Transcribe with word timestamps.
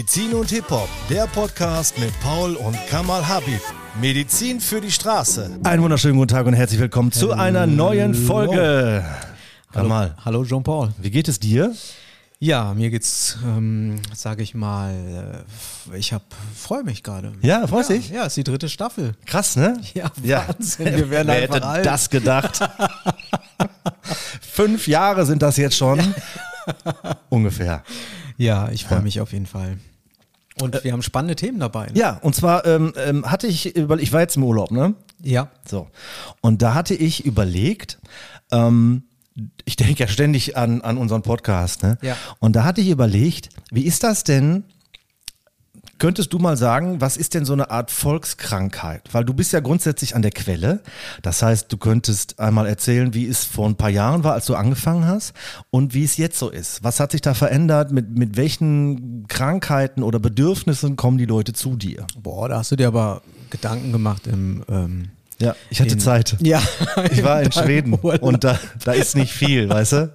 Medizin 0.00 0.32
und 0.32 0.48
Hip-Hop, 0.48 0.88
der 1.10 1.26
Podcast 1.26 1.98
mit 1.98 2.10
Paul 2.20 2.54
und 2.54 2.74
Kamal 2.88 3.28
Habib. 3.28 3.60
Medizin 4.00 4.58
für 4.58 4.80
die 4.80 4.90
Straße. 4.90 5.60
Einen 5.62 5.82
wunderschönen 5.82 6.16
guten 6.16 6.28
Tag 6.28 6.46
und 6.46 6.54
herzlich 6.54 6.80
willkommen 6.80 7.12
zu 7.12 7.32
einer 7.32 7.66
neuen 7.66 8.14
Folge. 8.14 9.04
Kamal. 9.70 10.16
Hallo 10.24 10.42
Jean-Paul. 10.46 10.94
Wie 10.96 11.10
geht 11.10 11.28
es 11.28 11.38
dir? 11.38 11.74
Ja, 12.38 12.72
mir 12.72 12.88
geht's, 12.88 13.36
ähm, 13.44 13.96
sage 14.14 14.42
ich 14.42 14.54
mal, 14.54 15.44
äh, 15.92 15.98
ich 15.98 16.14
hab, 16.14 16.22
freue 16.56 16.82
mich 16.82 17.02
gerade. 17.02 17.34
Ja, 17.42 17.66
freust 17.66 17.90
dich? 17.90 18.08
Ja, 18.08 18.24
ist 18.24 18.38
die 18.38 18.44
dritte 18.44 18.70
Staffel. 18.70 19.12
Krass, 19.26 19.56
ne? 19.56 19.78
Ja, 19.92 20.10
Wahnsinn. 20.16 20.96
Wir 20.96 21.10
werden 21.10 21.28
Wer 21.28 21.42
hätte 21.42 21.62
alt. 21.62 21.84
das 21.84 22.08
gedacht? 22.08 22.58
Fünf 24.40 24.88
Jahre 24.88 25.26
sind 25.26 25.42
das 25.42 25.58
jetzt 25.58 25.76
schon. 25.76 26.00
Ungefähr. 27.28 27.82
Ja, 28.38 28.70
ich 28.70 28.86
freue 28.86 29.02
mich 29.02 29.20
auf 29.20 29.34
jeden 29.34 29.44
Fall. 29.44 29.76
Und 30.60 30.82
wir 30.84 30.92
haben 30.92 31.02
spannende 31.02 31.36
Themen 31.36 31.58
dabei. 31.58 31.86
ne? 31.86 31.92
Ja, 31.94 32.18
und 32.22 32.34
zwar 32.34 32.66
ähm, 32.66 32.92
ähm, 32.96 33.30
hatte 33.30 33.46
ich, 33.46 33.76
über, 33.76 33.98
ich 33.98 34.12
war 34.12 34.20
jetzt 34.20 34.36
im 34.36 34.44
Urlaub, 34.44 34.70
ne? 34.70 34.94
Ja. 35.22 35.50
So. 35.66 35.88
Und 36.40 36.62
da 36.62 36.74
hatte 36.74 36.94
ich 36.94 37.24
überlegt, 37.24 37.98
ähm, 38.50 39.04
ich 39.64 39.76
denke 39.76 40.00
ja 40.02 40.08
ständig 40.08 40.56
an, 40.56 40.82
an 40.82 40.98
unseren 40.98 41.22
Podcast, 41.22 41.82
ne? 41.82 41.98
Ja. 42.02 42.16
Und 42.38 42.56
da 42.56 42.64
hatte 42.64 42.80
ich 42.80 42.88
überlegt, 42.88 43.48
wie 43.70 43.84
ist 43.84 44.02
das 44.02 44.24
denn? 44.24 44.64
Könntest 46.00 46.32
du 46.32 46.38
mal 46.40 46.56
sagen, 46.56 47.00
was 47.00 47.16
ist 47.16 47.34
denn 47.34 47.44
so 47.44 47.52
eine 47.52 47.70
Art 47.70 47.90
Volkskrankheit? 47.92 49.02
Weil 49.12 49.24
du 49.24 49.34
bist 49.34 49.52
ja 49.52 49.60
grundsätzlich 49.60 50.16
an 50.16 50.22
der 50.22 50.30
Quelle. 50.32 50.80
Das 51.22 51.42
heißt, 51.42 51.70
du 51.70 51.76
könntest 51.76 52.40
einmal 52.40 52.66
erzählen, 52.66 53.12
wie 53.14 53.28
es 53.28 53.44
vor 53.44 53.68
ein 53.68 53.76
paar 53.76 53.90
Jahren 53.90 54.24
war, 54.24 54.32
als 54.32 54.46
du 54.46 54.54
angefangen 54.56 55.06
hast 55.06 55.34
und 55.70 55.94
wie 55.94 56.02
es 56.02 56.16
jetzt 56.16 56.38
so 56.38 56.48
ist. 56.50 56.82
Was 56.82 57.00
hat 57.00 57.12
sich 57.12 57.20
da 57.20 57.34
verändert? 57.34 57.92
Mit, 57.92 58.16
mit 58.16 58.36
welchen 58.38 59.28
Krankheiten 59.28 60.02
oder 60.02 60.18
Bedürfnissen 60.18 60.96
kommen 60.96 61.18
die 61.18 61.26
Leute 61.26 61.52
zu 61.52 61.76
dir? 61.76 62.06
Boah, 62.20 62.48
da 62.48 62.58
hast 62.58 62.72
du 62.72 62.76
dir 62.76 62.88
aber 62.88 63.20
Gedanken 63.50 63.92
gemacht 63.92 64.26
im. 64.26 64.64
Ähm, 64.70 65.10
Ja, 65.38 65.54
ich 65.68 65.80
hatte 65.82 65.92
in- 65.92 66.00
Zeit. 66.00 66.36
Ja. 66.40 66.62
Ich 67.12 67.22
war 67.22 67.42
in 67.42 67.52
Schweden 67.52 67.92
Urlaub. 68.00 68.22
und 68.22 68.42
da, 68.42 68.58
da 68.84 68.92
ist 68.92 69.16
nicht 69.16 69.32
viel, 69.32 69.68
weißt 69.68 69.92
du? 69.92 70.12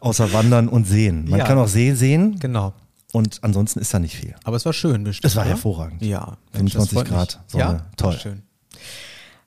Außer 0.00 0.32
Wandern 0.34 0.68
und 0.68 0.86
Sehen. 0.86 1.24
Man 1.30 1.38
Ja. 1.40 1.46
kann 1.46 1.56
auch 1.58 1.66
See 1.68 1.94
sehen 1.94 2.38
Genau. 2.40 2.74
Und 3.12 3.38
ansonsten 3.42 3.78
ist 3.80 3.92
da 3.94 3.98
nicht 3.98 4.16
viel. 4.16 4.34
Aber 4.44 4.56
es 4.56 4.64
war 4.66 4.72
schön, 4.72 5.04
bestimmt. 5.04 5.24
Es 5.30 5.36
war 5.36 5.44
oder? 5.44 5.50
hervorragend. 5.50 6.02
Ja. 6.02 6.36
Mensch, 6.52 6.72
25 6.72 6.74
das 6.74 6.88
freut 6.90 7.04
mich. 7.04 7.12
Grad 7.14 7.40
Sonne. 7.46 7.64
Ja, 7.64 7.86
Toll. 7.96 8.18
Schön. 8.18 8.42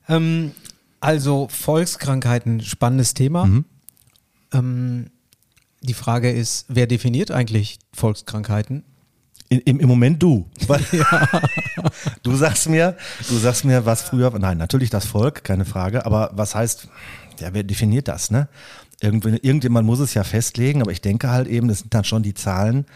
Ähm, 0.08 0.52
also 1.00 1.48
Volkskrankheiten, 1.48 2.60
spannendes 2.60 3.14
Thema. 3.14 3.46
Mhm. 3.46 3.64
Ähm, 4.52 5.10
die 5.80 5.94
Frage 5.94 6.30
ist, 6.30 6.66
wer 6.68 6.86
definiert 6.86 7.30
eigentlich 7.30 7.78
Volkskrankheiten? 7.92 8.84
In, 9.48 9.60
im, 9.60 9.80
Im 9.80 9.88
Moment 9.88 10.22
du. 10.22 10.48
Weil, 10.66 10.80
du 12.22 12.34
sagst 12.36 12.68
mir, 12.68 12.96
du 13.28 13.36
sagst 13.36 13.64
mir, 13.64 13.84
was 13.84 14.02
früher, 14.02 14.30
nein, 14.38 14.58
natürlich 14.58 14.90
das 14.90 15.04
Volk, 15.06 15.44
keine 15.44 15.64
Frage, 15.64 16.06
aber 16.06 16.30
was 16.34 16.54
heißt, 16.54 16.88
ja, 17.40 17.52
wer 17.52 17.62
definiert 17.62 18.08
das, 18.08 18.30
ne? 18.30 18.48
Irgendw- 19.02 19.38
Irgendjemand 19.42 19.86
muss 19.86 19.98
es 19.98 20.14
ja 20.14 20.24
festlegen, 20.24 20.80
aber 20.80 20.92
ich 20.92 21.00
denke 21.00 21.30
halt 21.30 21.48
eben, 21.48 21.68
das 21.68 21.80
sind 21.80 21.92
dann 21.92 22.04
schon 22.04 22.22
die 22.22 22.34
Zahlen, 22.34 22.86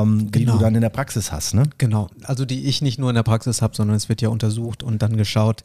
ähm, 0.00 0.30
die 0.30 0.40
Genau. 0.40 0.54
du 0.54 0.58
dann 0.58 0.74
in 0.74 0.80
der 0.80 0.88
Praxis 0.90 1.32
hast, 1.32 1.54
ne? 1.54 1.64
Genau, 1.78 2.08
also 2.24 2.44
die 2.44 2.66
ich 2.66 2.82
nicht 2.82 2.98
nur 2.98 3.10
in 3.10 3.14
der 3.16 3.22
Praxis 3.22 3.62
habe, 3.62 3.74
sondern 3.76 3.96
es 3.96 4.08
wird 4.08 4.22
ja 4.22 4.28
untersucht 4.28 4.82
und 4.82 5.02
dann 5.02 5.16
geschaut, 5.16 5.64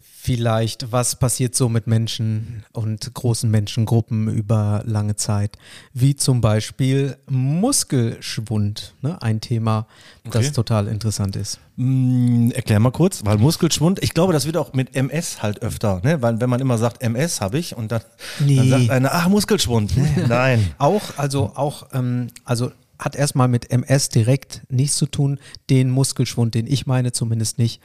vielleicht, 0.00 0.90
was 0.90 1.14
passiert 1.20 1.54
so 1.54 1.68
mit 1.68 1.86
Menschen 1.86 2.64
und 2.72 3.14
großen 3.14 3.48
Menschengruppen 3.48 4.26
über 4.28 4.82
lange 4.84 5.14
Zeit, 5.14 5.56
wie 5.94 6.16
zum 6.16 6.40
Beispiel 6.40 7.16
Muskelschwund, 7.30 8.94
ne? 9.02 9.20
ein 9.22 9.40
Thema, 9.40 9.86
Okay. 10.26 10.38
das 10.42 10.52
total 10.52 10.88
interessant 10.88 11.36
ist. 11.36 11.60
Mm, 11.76 12.50
Erklär 12.50 12.80
mal 12.80 12.90
kurz, 12.90 13.24
weil 13.24 13.38
Muskelschwund, 13.38 14.02
ich 14.02 14.12
glaube, 14.14 14.32
das 14.32 14.44
wird 14.46 14.56
auch 14.56 14.72
mit 14.72 14.96
MS 14.96 15.40
halt 15.42 15.62
öfter, 15.62 16.00
ne? 16.02 16.20
Weil 16.20 16.40
wenn 16.40 16.50
man 16.50 16.58
immer 16.60 16.78
sagt, 16.78 17.00
MS 17.02 17.40
habe 17.40 17.58
ich 17.58 17.76
und 17.76 17.92
dann, 17.92 18.00
dann 18.40 18.46
Nee. 18.48 18.68
sagt 18.68 18.90
einer, 18.90 19.10
ach, 19.12 19.28
Muskelschwund. 19.28 19.92
Nein. 20.28 20.74
Auch, 20.78 21.02
also 21.16 21.52
auch, 21.54 21.86
ähm, 21.92 22.28
also 22.44 22.72
hat 22.98 23.16
erstmal 23.16 23.48
mit 23.48 23.70
MS 23.70 24.08
direkt 24.08 24.62
nichts 24.68 24.96
zu 24.96 25.06
tun, 25.06 25.38
den 25.70 25.90
Muskelschwund, 25.90 26.54
den 26.54 26.66
ich 26.66 26.86
meine 26.86 27.12
zumindest 27.12 27.58
nicht. 27.58 27.80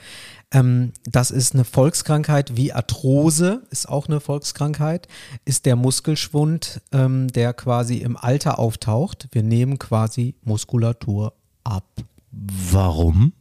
Ähm, 0.51 0.94
das 1.03 1.31
ist 1.31 1.53
eine 1.53 1.63
Volkskrankheit 1.63 2.55
wie 2.57 2.73
Arthrose, 2.73 3.63
ist 3.69 3.88
auch 3.88 4.07
eine 4.07 4.19
Volkskrankheit, 4.19 5.07
ist 5.45 5.66
der 5.66 5.75
Muskelschwund, 5.75 6.81
ähm, 6.91 7.27
der 7.29 7.53
quasi 7.53 7.97
im 7.97 8.17
Alter 8.17 8.59
auftaucht. 8.59 9.27
Wir 9.31 9.44
nehmen 9.44 9.79
quasi 9.79 10.35
Muskulatur 10.44 11.33
ab, 11.63 11.85
Warum? 12.31 13.33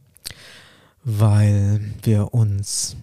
weil 1.03 1.81
wir 2.03 2.33
uns 2.33 2.95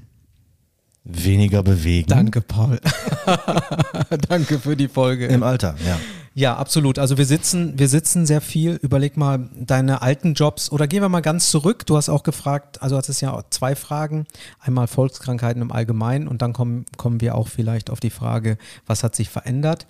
Weniger 1.11 1.63
bewegen. 1.63 2.09
Danke, 2.09 2.43
Paul. 2.43 2.79
Danke 4.29 4.59
für 4.59 4.77
die 4.77 4.89
Folge. 4.89 5.27
Im 5.27 5.43
Alter, 5.43 5.75
ja. 5.87 5.99
Ja, 6.39 6.55
absolut. 6.55 7.01
Also 7.01 7.19
wir 7.19 7.27
sitzen, 7.27 7.81
wir 7.81 7.89
sitzen 7.89 8.25
sehr 8.25 8.41
viel. 8.41 8.79
Überleg 8.81 9.17
mal 9.17 9.51
deine 9.57 10.03
alten 10.03 10.35
Jobs 10.35 10.71
oder 10.71 10.87
gehen 10.87 11.03
wir 11.03 11.09
mal 11.09 11.19
ganz 11.19 11.51
zurück. 11.51 11.85
Du 11.85 11.97
hast 11.97 12.09
auch 12.09 12.23
gefragt, 12.23 12.81
also 12.81 12.97
hast 12.97 13.09
es 13.09 13.21
ja 13.21 13.43
zwei 13.51 13.75
Fragen. 13.75 14.25
Einmal 14.61 14.87
Volkskrankheiten 14.87 15.61
im 15.61 15.73
Allgemeinen 15.73 16.29
und 16.29 16.41
dann 16.41 16.53
kommen, 16.53 16.87
kommen 16.97 17.21
wir 17.21 17.35
auch 17.35 17.49
vielleicht 17.49 17.91
auf 17.91 17.99
die 17.99 18.11
Frage, 18.11 18.57
was 18.87 19.03
hat 19.03 19.17
sich 19.17 19.31
verändert. 19.31 19.89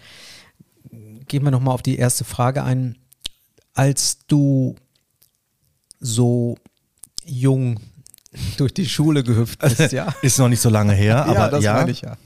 Gehen 0.90 1.44
wir 1.44 1.50
nochmal 1.50 1.74
auf 1.74 1.82
die 1.82 1.98
erste 1.98 2.24
Frage 2.24 2.64
ein. 2.64 2.96
Als 3.74 4.20
du 4.26 4.74
so 6.00 6.56
jung 7.26 7.78
durch 8.56 8.72
die 8.72 8.86
Schule 8.86 9.22
gehüpft 9.22 9.58
bist, 9.58 9.92
ja. 9.92 10.14
Ist 10.22 10.38
noch 10.38 10.48
nicht 10.48 10.62
so 10.62 10.70
lange 10.70 10.94
her, 10.94 11.26
aber 11.26 11.34
ja, 11.34 11.48
das 11.50 11.64
ja. 11.64 11.74
meine 11.74 11.90
ich 11.90 12.00
ja. 12.00 12.16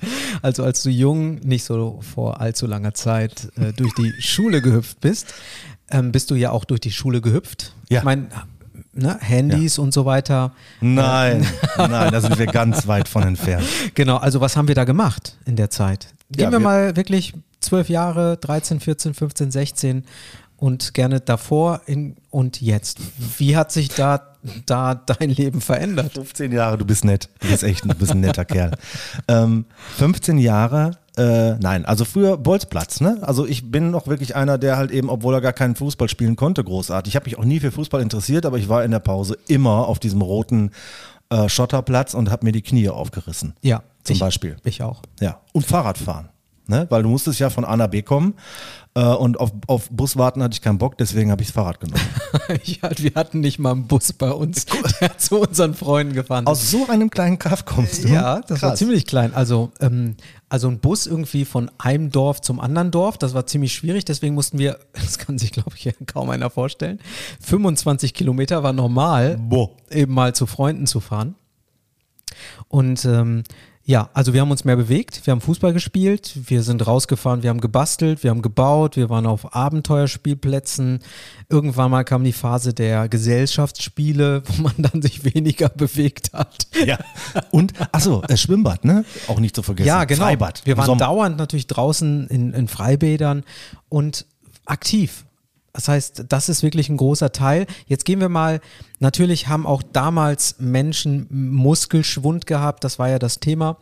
Also 0.42 0.64
als 0.64 0.82
du 0.82 0.90
jung, 0.90 1.36
nicht 1.44 1.64
so 1.64 2.00
vor 2.14 2.40
allzu 2.40 2.66
langer 2.66 2.94
Zeit 2.94 3.48
äh, 3.56 3.72
durch 3.72 3.94
die 3.94 4.12
Schule 4.20 4.60
gehüpft 4.60 5.00
bist, 5.00 5.32
ähm, 5.90 6.12
bist 6.12 6.30
du 6.30 6.34
ja 6.34 6.50
auch 6.50 6.64
durch 6.64 6.80
die 6.80 6.90
Schule 6.90 7.20
gehüpft. 7.20 7.72
Ja. 7.88 7.98
Ich 8.00 8.04
meine, 8.04 8.28
ne, 8.92 9.16
Handys 9.20 9.78
und 9.78 9.94
so 9.94 10.04
weiter. 10.04 10.52
Nein, 10.80 11.46
nein, 11.76 12.12
da 12.12 12.20
sind 12.20 12.38
wir 12.38 12.46
ganz 12.46 12.86
weit 12.86 13.08
von 13.08 13.22
entfernt. 13.22 13.64
Genau, 13.94 14.16
also 14.16 14.40
was 14.40 14.56
haben 14.56 14.68
wir 14.68 14.74
da 14.74 14.84
gemacht 14.84 15.36
in 15.46 15.56
der 15.56 15.70
Zeit? 15.70 16.08
Gehen 16.30 16.44
Ja, 16.44 16.50
wir, 16.50 16.58
wir- 16.58 16.64
mal 16.64 16.96
wirklich 16.96 17.34
zwölf 17.60 17.88
Jahre, 17.88 18.36
13, 18.38 18.80
14, 18.80 19.14
15, 19.14 19.50
16 19.52 20.04
und 20.62 20.94
gerne 20.94 21.18
davor 21.18 21.80
in, 21.86 22.14
und 22.30 22.60
jetzt. 22.60 23.00
Wie 23.38 23.56
hat 23.56 23.72
sich 23.72 23.88
da, 23.88 24.36
da 24.64 24.94
dein 24.94 25.30
Leben 25.30 25.60
verändert? 25.60 26.12
15 26.12 26.52
Jahre, 26.52 26.78
du 26.78 26.84
bist 26.84 27.04
nett. 27.04 27.28
Du 27.40 27.48
bist 27.48 27.64
echt 27.64 27.84
du 27.84 27.92
bist 27.96 28.12
ein 28.12 28.20
netter 28.20 28.44
Kerl. 28.44 28.70
Ähm, 29.26 29.64
15 29.96 30.38
Jahre, 30.38 30.92
äh, 31.16 31.54
nein, 31.54 31.84
also 31.84 32.04
früher 32.04 32.36
Bolzplatz, 32.36 33.00
ne? 33.00 33.18
Also 33.22 33.44
ich 33.44 33.72
bin 33.72 33.90
noch 33.90 34.06
wirklich 34.06 34.36
einer, 34.36 34.56
der 34.56 34.76
halt 34.76 34.92
eben, 34.92 35.10
obwohl 35.10 35.34
er 35.34 35.40
gar 35.40 35.52
keinen 35.52 35.74
Fußball 35.74 36.08
spielen 36.08 36.36
konnte, 36.36 36.62
großartig. 36.62 37.10
Ich 37.10 37.16
habe 37.16 37.24
mich 37.24 37.40
auch 37.40 37.44
nie 37.44 37.58
für 37.58 37.72
Fußball 37.72 38.00
interessiert, 38.00 38.46
aber 38.46 38.56
ich 38.56 38.68
war 38.68 38.84
in 38.84 38.92
der 38.92 39.00
Pause 39.00 39.38
immer 39.48 39.88
auf 39.88 39.98
diesem 39.98 40.22
roten 40.22 40.70
äh, 41.30 41.48
Schotterplatz 41.48 42.14
und 42.14 42.30
habe 42.30 42.46
mir 42.46 42.52
die 42.52 42.62
Knie 42.62 42.88
aufgerissen. 42.88 43.54
Ja, 43.62 43.82
Zum 44.04 44.14
ich, 44.14 44.20
Beispiel. 44.20 44.56
Ich 44.62 44.80
auch. 44.80 45.02
Ja, 45.20 45.40
und 45.52 45.66
Fahrradfahren. 45.66 46.28
Ne? 46.66 46.86
Weil 46.90 47.02
du 47.02 47.08
musstest 47.08 47.40
ja 47.40 47.50
von 47.50 47.64
A 47.64 47.76
nach 47.76 47.88
B 47.88 48.02
kommen 48.02 48.34
äh, 48.94 49.02
und 49.02 49.40
auf, 49.40 49.52
auf 49.68 49.88
Bus 49.90 50.16
warten 50.16 50.42
hatte 50.42 50.54
ich 50.54 50.60
keinen 50.60 50.78
Bock, 50.78 50.98
deswegen 50.98 51.30
habe 51.30 51.40
ich 51.42 51.48
das 51.48 51.54
Fahrrad 51.54 51.80
genommen. 51.80 52.00
Ich, 52.64 52.80
wir 52.82 53.12
hatten 53.14 53.40
nicht 53.40 53.58
mal 53.58 53.72
einen 53.72 53.86
Bus 53.86 54.12
bei 54.12 54.30
uns, 54.30 54.66
der 55.00 55.16
zu 55.16 55.40
unseren 55.40 55.74
Freunden 55.74 56.12
gefahren 56.12 56.44
ist. 56.44 56.50
Aus 56.50 56.70
so 56.70 56.86
einem 56.88 57.08
kleinen 57.08 57.38
Kaff 57.38 57.64
kommst 57.64 58.04
du. 58.04 58.08
Ja, 58.08 58.40
das 58.40 58.62
war 58.62 58.70
Krass. 58.70 58.78
ziemlich 58.78 59.06
klein. 59.06 59.32
Also, 59.34 59.70
ähm, 59.80 60.16
also 60.48 60.68
ein 60.68 60.78
Bus 60.78 61.06
irgendwie 61.06 61.44
von 61.44 61.70
einem 61.78 62.10
Dorf 62.10 62.40
zum 62.42 62.60
anderen 62.60 62.90
Dorf, 62.90 63.16
das 63.16 63.32
war 63.32 63.46
ziemlich 63.46 63.72
schwierig. 63.72 64.04
Deswegen 64.04 64.34
mussten 64.34 64.58
wir, 64.58 64.78
das 64.92 65.18
kann 65.18 65.38
sich, 65.38 65.52
glaube 65.52 65.72
ich, 65.76 65.94
kaum 66.06 66.30
einer 66.30 66.50
vorstellen, 66.50 67.00
25 67.40 68.12
Kilometer 68.12 68.62
war 68.62 68.72
normal, 68.72 69.38
Boah. 69.38 69.70
eben 69.90 70.12
mal 70.12 70.34
zu 70.34 70.46
Freunden 70.46 70.86
zu 70.86 71.00
fahren. 71.00 71.34
Und 72.68 73.04
ähm, 73.04 73.44
ja, 73.84 74.10
also 74.14 74.32
wir 74.32 74.40
haben 74.40 74.50
uns 74.52 74.64
mehr 74.64 74.76
bewegt, 74.76 75.22
wir 75.24 75.32
haben 75.32 75.40
Fußball 75.40 75.72
gespielt, 75.72 76.32
wir 76.46 76.62
sind 76.62 76.86
rausgefahren, 76.86 77.42
wir 77.42 77.50
haben 77.50 77.60
gebastelt, 77.60 78.22
wir 78.22 78.30
haben 78.30 78.40
gebaut, 78.40 78.96
wir 78.96 79.10
waren 79.10 79.26
auf 79.26 79.56
Abenteuerspielplätzen. 79.56 81.00
Irgendwann 81.48 81.90
mal 81.90 82.04
kam 82.04 82.22
die 82.22 82.32
Phase 82.32 82.74
der 82.74 83.08
Gesellschaftsspiele, 83.08 84.44
wo 84.46 84.62
man 84.62 84.74
dann 84.78 85.02
sich 85.02 85.24
weniger 85.24 85.68
bewegt 85.68 86.32
hat. 86.32 86.68
Ja. 86.86 86.98
Und, 87.50 87.72
achso, 87.92 88.22
das 88.26 88.40
Schwimmbad, 88.40 88.84
ne? 88.84 89.04
Auch 89.26 89.40
nicht 89.40 89.56
zu 89.56 89.64
vergessen. 89.64 89.88
Ja, 89.88 90.04
genau. 90.04 90.24
Freibad. 90.24 90.62
Wir 90.64 90.76
waren 90.76 90.86
Sommer. 90.86 91.00
dauernd 91.00 91.36
natürlich 91.36 91.66
draußen 91.66 92.28
in, 92.28 92.52
in 92.52 92.68
Freibädern 92.68 93.42
und 93.88 94.26
aktiv. 94.64 95.24
Das 95.72 95.88
heißt, 95.88 96.24
das 96.28 96.48
ist 96.48 96.62
wirklich 96.62 96.88
ein 96.88 96.98
großer 96.98 97.32
Teil. 97.32 97.66
Jetzt 97.86 98.04
gehen 98.04 98.20
wir 98.20 98.28
mal, 98.28 98.60
natürlich 99.00 99.48
haben 99.48 99.66
auch 99.66 99.82
damals 99.82 100.56
Menschen 100.58 101.26
Muskelschwund 101.30 102.46
gehabt, 102.46 102.84
das 102.84 102.98
war 102.98 103.08
ja 103.08 103.18
das 103.18 103.40
Thema. 103.40 103.78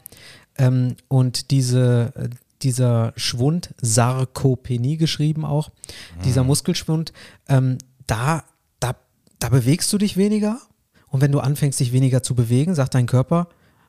Ähm, 0.56 0.96
und 1.08 1.50
diese, 1.50 2.12
äh, 2.14 2.28
dieser 2.62 3.12
Schwund, 3.16 3.74
Sarkopenie 3.80 4.98
geschrieben 4.98 5.44
auch, 5.44 5.70
dieser 6.24 6.44
Muskelschwund, 6.44 7.12
ähm, 7.48 7.78
da, 8.06 8.44
da 8.80 8.94
da 9.40 9.48
bewegst 9.48 9.92
du 9.92 9.98
dich 9.98 10.16
weniger. 10.16 10.60
Und 11.08 11.20
wenn 11.20 11.32
du 11.32 11.40
anfängst, 11.40 11.80
dich 11.80 11.92
weniger 11.92 12.22
zu 12.22 12.36
bewegen, 12.36 12.76
sagt 12.76 12.94
dein 12.94 13.06
Körper, 13.06 13.48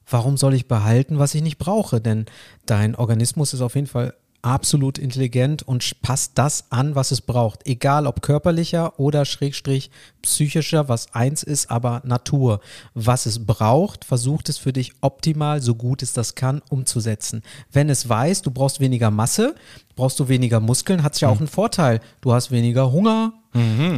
warum 0.10 0.38
soll 0.38 0.56
ich 0.56 0.68
behalten, 0.68 1.20
was 1.20 1.36
ich 1.36 1.44
nicht 1.44 1.60
brauche? 1.60 2.02
Denn 2.02 2.26
dein 2.66 2.96
Organismus 2.96 3.54
ist 3.54 3.62
auf 3.62 3.76
jeden 3.76 3.86
Fall 3.86 4.16
absolut 4.42 4.98
intelligent 4.98 5.64
und 5.64 6.02
passt 6.02 6.34
das 6.36 6.66
an, 6.70 6.96
was 6.96 7.12
es 7.12 7.22
braucht. 7.22 7.68
Egal 7.68 8.08
ob 8.08 8.22
körperlicher 8.22 9.00
oder 9.00 9.26
schrägstrich 9.26 9.92
psychischer, 10.22 10.90
was 10.90 11.14
eins 11.14 11.44
ist, 11.44 11.70
aber 11.72 12.02
Natur. 12.06 12.60
Was 12.94 13.26
es 13.26 13.46
braucht, 13.46 14.06
versucht 14.06 14.50
es 14.50 14.58
für 14.58 14.74
dich 14.74 14.94
optimal, 15.02 15.62
so 15.62 15.76
gut 15.76 16.02
es 16.04 16.14
das 16.14 16.36
kann, 16.36 16.62
umzusetzen. 16.70 17.44
Wenn 17.72 17.90
es 17.90 18.08
weiß, 18.08 18.42
du 18.42 18.52
brauchst 18.52 18.80
weniger 18.80 19.12
Masse, 19.12 19.56
brauchst 19.96 20.20
du 20.20 20.28
weniger 20.28 20.60
Muskeln, 20.60 21.04
hat 21.04 21.14
es 21.14 21.22
ja 21.22 21.30
auch 21.30 21.40
einen 21.40 21.48
Vorteil. 21.48 22.00
Du 22.22 22.34
hast 22.34 22.52
weniger 22.52 22.92
Hunger. 22.92 23.34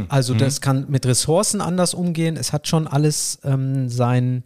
Also 0.08 0.34
das 0.34 0.60
kann 0.60 0.86
mit 0.88 1.06
Ressourcen 1.06 1.60
anders 1.60 1.94
umgehen. 1.94 2.36
Es 2.36 2.52
hat 2.52 2.66
schon 2.66 2.86
alles 2.86 3.38
ähm, 3.44 3.88
sein 3.88 4.42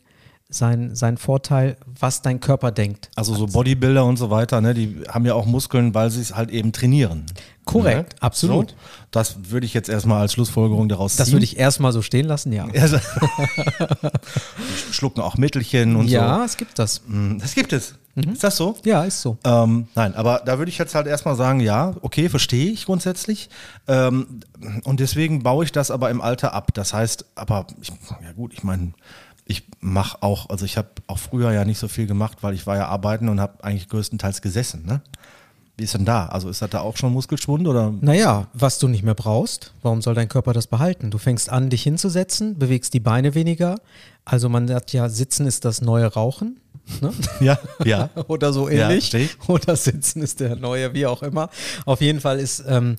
sein, 0.50 0.94
sein 0.96 1.18
Vorteil, 1.18 1.76
was 2.00 2.22
dein 2.22 2.40
Körper 2.40 2.70
denkt. 2.72 3.10
Also 3.16 3.34
so 3.34 3.46
Bodybuilder 3.46 4.04
und 4.04 4.16
so 4.16 4.30
weiter, 4.30 4.60
ne, 4.62 4.72
die 4.72 5.02
haben 5.08 5.26
ja 5.26 5.34
auch 5.34 5.44
Muskeln, 5.44 5.94
weil 5.94 6.10
sie 6.10 6.22
es 6.22 6.34
halt 6.34 6.50
eben 6.50 6.72
trainieren. 6.72 7.26
Korrekt, 7.66 8.14
Ne? 8.14 8.22
absolut. 8.22 8.70
So, 8.70 8.76
das 9.10 9.36
würde 9.50 9.66
ich 9.66 9.74
jetzt 9.74 9.90
erstmal 9.90 10.22
als 10.22 10.32
Schlussfolgerung 10.32 10.88
daraus 10.88 11.16
Das 11.16 11.26
ziehen. 11.26 11.34
würde 11.34 11.44
ich 11.44 11.58
erstmal 11.58 11.92
so 11.92 12.00
stehen 12.00 12.24
lassen, 12.26 12.50
ja. 12.52 12.66
Also, 12.80 12.96
die 14.88 14.92
schlucken 14.92 15.20
auch 15.20 15.36
Mittelchen 15.36 15.96
und 15.96 16.08
ja, 16.08 16.44
es 16.44 16.56
gibt 16.56 16.78
das. 16.78 16.96
so. 17.06 17.12
Hm, 17.12 17.38
Das 17.40 17.54
gibt 17.54 17.72
es. 17.72 17.94
Ist 18.16 18.42
das 18.42 18.56
so? 18.56 18.76
Ja, 18.84 19.04
ist 19.04 19.20
so. 19.22 19.38
Ähm, 19.44 19.86
nein, 19.94 20.14
aber 20.16 20.42
da 20.44 20.58
würde 20.58 20.70
ich 20.70 20.78
jetzt 20.78 20.96
halt 20.96 21.06
erstmal 21.06 21.36
sagen, 21.36 21.60
ja, 21.60 21.94
okay, 22.00 22.28
verstehe 22.28 22.72
ich 22.72 22.86
grundsätzlich. 22.86 23.48
Ähm, 23.86 24.40
und 24.82 24.98
deswegen 24.98 25.44
baue 25.44 25.64
ich 25.64 25.70
das 25.70 25.92
aber 25.92 26.10
im 26.10 26.20
Alter 26.20 26.52
ab. 26.52 26.74
Das 26.74 26.92
heißt, 26.92 27.26
aber, 27.36 27.66
ich, 27.80 27.90
ja 27.90 28.32
gut, 28.34 28.52
ich 28.54 28.64
meine, 28.64 28.92
ich 29.48 29.64
mache 29.80 30.22
auch, 30.22 30.50
also 30.50 30.64
ich 30.64 30.76
habe 30.76 30.88
auch 31.06 31.18
früher 31.18 31.50
ja 31.52 31.64
nicht 31.64 31.78
so 31.78 31.88
viel 31.88 32.06
gemacht, 32.06 32.38
weil 32.42 32.54
ich 32.54 32.66
war 32.66 32.76
ja 32.76 32.86
arbeiten 32.86 33.28
und 33.28 33.40
habe 33.40 33.64
eigentlich 33.64 33.88
größtenteils 33.88 34.42
gesessen. 34.42 34.84
Ne? 34.86 35.00
Wie 35.76 35.84
ist 35.84 35.94
denn 35.94 36.04
da? 36.04 36.26
Also 36.26 36.48
ist 36.48 36.60
das 36.60 36.70
da 36.70 36.80
auch 36.80 36.96
schon 36.96 37.12
Muskelschwund 37.12 37.66
oder? 37.66 37.92
Naja, 38.00 38.48
was 38.52 38.78
du 38.78 38.88
nicht 38.88 39.04
mehr 39.04 39.14
brauchst, 39.14 39.72
warum 39.82 40.02
soll 40.02 40.14
dein 40.14 40.28
Körper 40.28 40.52
das 40.52 40.66
behalten? 40.66 41.10
Du 41.10 41.18
fängst 41.18 41.50
an, 41.50 41.70
dich 41.70 41.82
hinzusetzen, 41.82 42.58
bewegst 42.58 42.94
die 42.94 43.00
Beine 43.00 43.34
weniger. 43.34 43.76
Also 44.24 44.48
man 44.48 44.68
sagt 44.68 44.92
ja, 44.92 45.08
Sitzen 45.08 45.46
ist 45.46 45.64
das 45.64 45.80
neue 45.80 46.06
Rauchen. 46.06 46.60
Ne? 47.00 47.12
Ja, 47.40 47.58
ja. 47.84 48.10
Oder 48.28 48.52
so 48.52 48.68
Ja, 48.68 48.90
ähnlich. 48.90 49.14
ich. 49.14 49.36
Oder 49.48 49.76
Sitzen 49.76 50.20
ist 50.22 50.40
der 50.40 50.56
neue, 50.56 50.92
wie 50.94 51.06
auch 51.06 51.22
immer. 51.22 51.48
Auf 51.86 52.00
jeden 52.00 52.20
Fall 52.20 52.38
ist 52.40 52.64
ähm, 52.68 52.96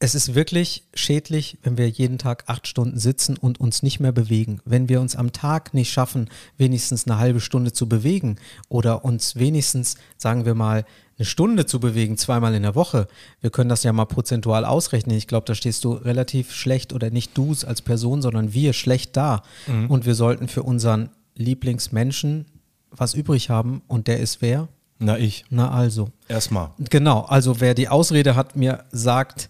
es 0.00 0.14
ist 0.14 0.34
wirklich 0.34 0.84
schädlich, 0.94 1.58
wenn 1.62 1.76
wir 1.76 1.88
jeden 1.88 2.18
Tag 2.18 2.44
acht 2.46 2.68
Stunden 2.68 2.98
sitzen 2.98 3.36
und 3.36 3.58
uns 3.60 3.82
nicht 3.82 3.98
mehr 3.98 4.12
bewegen. 4.12 4.60
Wenn 4.64 4.88
wir 4.88 5.00
uns 5.00 5.16
am 5.16 5.32
Tag 5.32 5.74
nicht 5.74 5.92
schaffen, 5.92 6.28
wenigstens 6.56 7.06
eine 7.06 7.18
halbe 7.18 7.40
Stunde 7.40 7.72
zu 7.72 7.88
bewegen 7.88 8.36
oder 8.68 9.04
uns 9.04 9.34
wenigstens, 9.36 9.96
sagen 10.16 10.44
wir 10.44 10.54
mal, 10.54 10.84
eine 11.18 11.26
Stunde 11.26 11.66
zu 11.66 11.80
bewegen, 11.80 12.16
zweimal 12.16 12.54
in 12.54 12.62
der 12.62 12.76
Woche. 12.76 13.08
Wir 13.40 13.50
können 13.50 13.68
das 13.68 13.82
ja 13.82 13.92
mal 13.92 14.04
prozentual 14.04 14.64
ausrechnen. 14.64 15.16
Ich 15.16 15.26
glaube, 15.26 15.46
da 15.46 15.56
stehst 15.56 15.84
du 15.84 15.94
relativ 15.94 16.52
schlecht 16.52 16.92
oder 16.92 17.10
nicht 17.10 17.36
du 17.36 17.54
als 17.66 17.82
Person, 17.82 18.22
sondern 18.22 18.54
wir 18.54 18.72
schlecht 18.72 19.16
da. 19.16 19.42
Und 19.88 20.06
wir 20.06 20.14
sollten 20.14 20.46
für 20.46 20.62
unseren 20.62 21.10
Lieblingsmenschen 21.34 22.46
was 22.92 23.14
übrig 23.14 23.50
haben. 23.50 23.82
Und 23.88 24.06
der 24.06 24.20
ist 24.20 24.42
wer? 24.42 24.68
Na, 25.00 25.16
ich. 25.18 25.44
Na 25.48 25.70
also. 25.70 26.10
Erstmal. 26.26 26.70
Genau, 26.78 27.22
also 27.22 27.60
wer 27.60 27.74
die 27.74 27.88
Ausrede 27.88 28.34
hat, 28.34 28.56
mir 28.56 28.84
sagt, 28.90 29.48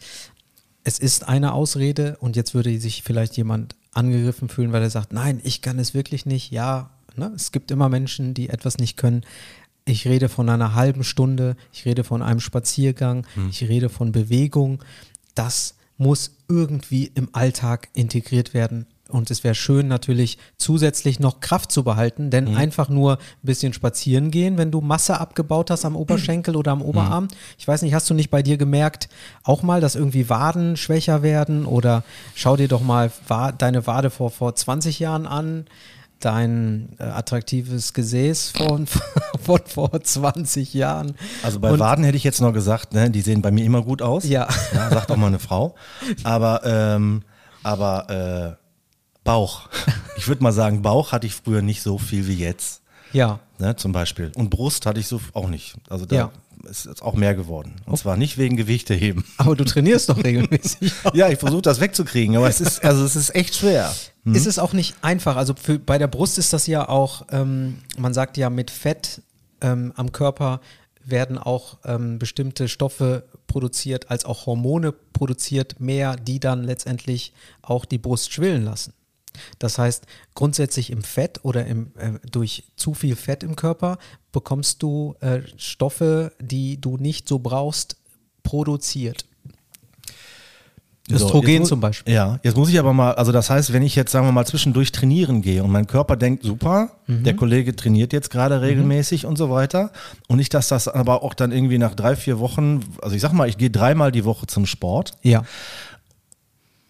es 0.89 0.99
ist 0.99 1.29
eine 1.29 1.53
Ausrede 1.53 2.17
und 2.19 2.35
jetzt 2.35 2.55
würde 2.55 2.81
sich 2.81 3.03
vielleicht 3.03 3.37
jemand 3.37 3.77
angegriffen 3.93 4.49
fühlen, 4.49 4.73
weil 4.73 4.83
er 4.83 4.89
sagt, 4.89 5.13
nein, 5.13 5.39
ich 5.45 5.61
kann 5.61 5.79
es 5.79 5.93
wirklich 5.93 6.25
nicht. 6.25 6.51
Ja, 6.51 6.89
ne? 7.15 7.31
es 7.37 7.53
gibt 7.53 7.71
immer 7.71 7.91
Menschen, 7.91 8.33
die 8.33 8.49
etwas 8.49 8.79
nicht 8.79 8.97
können. 8.97 9.21
Ich 9.85 10.07
rede 10.07 10.31
von 10.31 10.49
einer 10.49 10.75
halben 10.75 11.05
Stunde, 11.05 11.57
ich 11.75 11.85
rede 11.85 12.05
von 12.05 12.23
einem 12.23 12.41
Spaziergang, 12.41 13.27
ich 13.51 13.69
rede 13.69 13.91
von 13.91 14.13
Bewegung. 14.13 14.83
Das 15.35 15.75
muss 15.99 16.31
irgendwie 16.49 17.11
im 17.15 17.29
Alltag 17.33 17.89
integriert 17.93 18.55
werden. 18.55 18.87
Und 19.09 19.31
es 19.31 19.43
wäre 19.43 19.55
schön, 19.55 19.89
natürlich 19.89 20.37
zusätzlich 20.59 21.19
noch 21.19 21.41
Kraft 21.41 21.73
zu 21.73 21.83
behalten, 21.83 22.31
denn 22.31 22.55
einfach 22.57 22.91
nur 22.91 23.15
ein 23.15 23.19
bisschen 23.43 23.73
spazieren 23.73 24.31
gehen, 24.31 24.59
wenn 24.59 24.71
du 24.71 24.83
Masse 24.83 25.19
abgebaut 25.19 25.71
hast 25.71 25.87
am 25.87 25.97
Oberschenkel 25.97 26.57
oder 26.57 26.73
am 26.73 26.83
Oberarm. 26.83 27.29
Ich 27.57 27.67
weiß 27.67 27.83
nicht, 27.83 27.95
hast 27.95 28.11
du 28.11 28.15
nicht 28.15 28.31
bei 28.31 28.43
dir 28.43 28.59
gemerkt, 28.59 29.09
auch 29.45 29.63
mal, 29.63 29.81
dass 29.81 29.95
irgendwie 29.95 30.29
Waden 30.29 30.77
schwächer 30.77 31.23
werden? 31.23 31.65
Oder 31.65 32.05
schau 32.35 32.57
dir 32.57 32.69
doch 32.69 32.83
mal 32.83 33.11
deine 33.57 33.87
Wade 33.87 34.11
vor, 34.11 34.31
vor 34.31 34.55
20 34.55 34.99
Jahren 34.99 35.27
an, 35.27 35.65
dein 36.21 36.91
äh, 36.99 37.05
attraktives 37.05 37.95
Gesäß 37.95 38.51
von, 38.51 38.87
von 39.41 39.61
vor 39.65 40.03
20 40.03 40.75
Jahren. 40.75 41.15
Also 41.43 41.61
bei 41.61 41.71
Und- 41.73 41.79
Waden 41.79 42.05
hätte 42.05 42.17
ich 42.17 42.25
jetzt 42.25 42.41
noch 42.41 42.53
gesagt, 42.53 42.93
ne, 42.93 43.11
die 43.11 43.21
sehen 43.21 43.41
bei 43.41 43.51
mir 43.51 43.65
immer 43.65 43.83
gut 43.83 44.03
aus. 44.03 44.25
Ja. 44.25 44.49
ja 44.75 44.91
sagt 44.91 45.11
auch 45.11 45.17
mal 45.17 45.29
eine 45.29 45.39
Frau. 45.39 45.75
Aber, 46.25 46.63
ähm, 46.65 47.23
aber 47.63 48.57
äh, 48.59 48.68
Bauch. 49.29 49.69
Ich 50.17 50.27
würde 50.27 50.43
mal 50.43 50.53
sagen, 50.53 50.81
Bauch 50.83 51.13
hatte 51.13 51.27
ich 51.27 51.35
früher 51.35 51.61
nicht 51.63 51.83
so 51.83 51.99
viel 51.99 52.27
wie 52.27 52.35
jetzt. 52.37 52.81
Ja, 53.13 53.41
Ne, 53.61 53.75
zum 53.77 53.91
Beispiel. 53.93 54.31
Und 54.37 54.51
Brust 54.51 54.87
hatte 54.87 55.01
ich 55.01 55.07
so 55.09 55.21
auch 55.35 55.49
nicht. 55.49 55.75
Also 55.91 56.07
da 56.07 56.15
Ja. 56.17 56.31
ist 56.71 56.87
jetzt 56.87 57.03
auch 57.03 57.15
mehr 57.15 57.35
geworden. 57.35 57.75
Und 57.87 57.97
zwar 57.99 58.17
nicht 58.17 58.39
wegen 58.39 58.57
Gewichteheben. 58.57 59.25
aber 59.37 59.57
du 59.57 59.65
trainierst 59.65 60.09
doch 60.09 60.23
regelmäßig. 60.23 60.93
Ja, 61.13 61.29
ich 61.29 61.39
versuche 61.41 61.63
das 61.63 61.81
wegzukriegen, 61.81 62.37
aber 62.37 62.49
es 62.49 62.61
ist, 62.61 62.85
also 62.85 63.05
es 63.05 63.17
ist 63.17 63.35
echt 63.35 63.57
schwer. 63.57 63.93
Ist 64.25 64.47
es 64.47 64.59
auch 64.59 64.73
nicht 64.73 64.95
einfach. 65.03 65.37
Also 65.37 65.55
für, 65.61 65.79
bei 65.79 65.99
der 65.99 66.07
Brust 66.07 66.39
ist 66.39 66.53
das 66.53 66.67
ja 66.69 66.89
auch, 66.89 67.27
ähm, 67.31 67.79
man 67.99 68.15
sagt 68.15 68.37
ja, 68.37 68.49
mit 68.49 68.71
Fett 68.71 69.23
ähm, 69.61 69.93
am 69.97 70.13
Körper 70.13 70.61
werden 71.05 71.37
auch 71.39 71.79
ähm, 71.85 72.19
bestimmte 72.19 72.69
Stoffe 72.69 73.25
produziert, 73.47 74.11
als 74.11 74.25
auch 74.25 74.47
Hormone 74.47 74.93
produziert, 74.93 75.81
mehr, 75.81 76.15
die 76.17 76.39
dann 76.39 76.63
letztendlich 76.63 77.33
auch 77.63 77.85
die 77.87 77.99
Brust 77.99 78.33
schwillen 78.33 78.65
lassen. 78.65 78.93
Das 79.59 79.79
heißt, 79.79 80.05
grundsätzlich 80.35 80.91
im 80.91 81.03
Fett 81.03 81.41
oder 81.45 81.67
im, 81.67 81.93
äh, 81.99 82.13
durch 82.31 82.65
zu 82.77 82.95
viel 82.95 83.17
Fett 83.17 83.43
im 83.43 83.57
Körper 83.57 83.99
bekommst 84.33 84.83
du 84.83 85.15
äh, 85.21 85.41
Stoffe, 85.57 86.33
die 86.41 86.81
du 86.81 86.97
nicht 86.97 87.29
so 87.29 87.39
brauchst, 87.39 87.97
produziert. 88.43 89.25
So, 91.11 91.15
Östrogen 91.25 91.61
muss- 91.61 91.69
zum 91.71 91.81
Beispiel. 91.81 92.13
Ja, 92.13 92.39
jetzt 92.43 92.55
muss 92.55 92.69
ich 92.69 92.79
aber 92.79 92.93
mal, 92.93 93.13
also 93.15 93.33
das 93.33 93.49
heißt, 93.49 93.73
wenn 93.73 93.83
ich 93.83 93.95
jetzt, 93.97 94.13
sagen 94.13 94.27
wir 94.27 94.33
mal, 94.33 94.45
zwischendurch 94.45 94.93
trainieren 94.93 95.41
gehe 95.41 95.65
und 95.65 95.71
mein 95.71 95.87
Körper 95.87 96.17
denkt, 96.17 96.45
super, 96.45 96.91
Mhm. 97.07 97.25
der 97.25 97.35
Kollege 97.35 97.75
trainiert 97.75 98.13
jetzt 98.13 98.29
gerade 98.29 98.61
regelmäßig 98.61 99.25
und 99.25 99.37
so 99.39 99.49
weiter 99.49 99.91
und 100.27 100.37
nicht, 100.37 100.53
dass 100.53 100.69
das 100.69 100.87
aber 100.87 101.23
auch 101.23 101.33
dann 101.33 101.51
irgendwie 101.51 101.79
nach 101.79 101.95
drei, 101.95 102.15
vier 102.15 102.39
Wochen, 102.41 102.85
also 103.01 103.17
ich 103.17 103.23
sag 103.23 103.33
mal, 103.33 103.49
ich 103.49 103.57
gehe 103.57 103.71
dreimal 103.71 104.13
die 104.13 104.27
Woche 104.27 104.47
zum 104.47 104.67
Sport 104.67 105.13
Ja. 105.23 105.45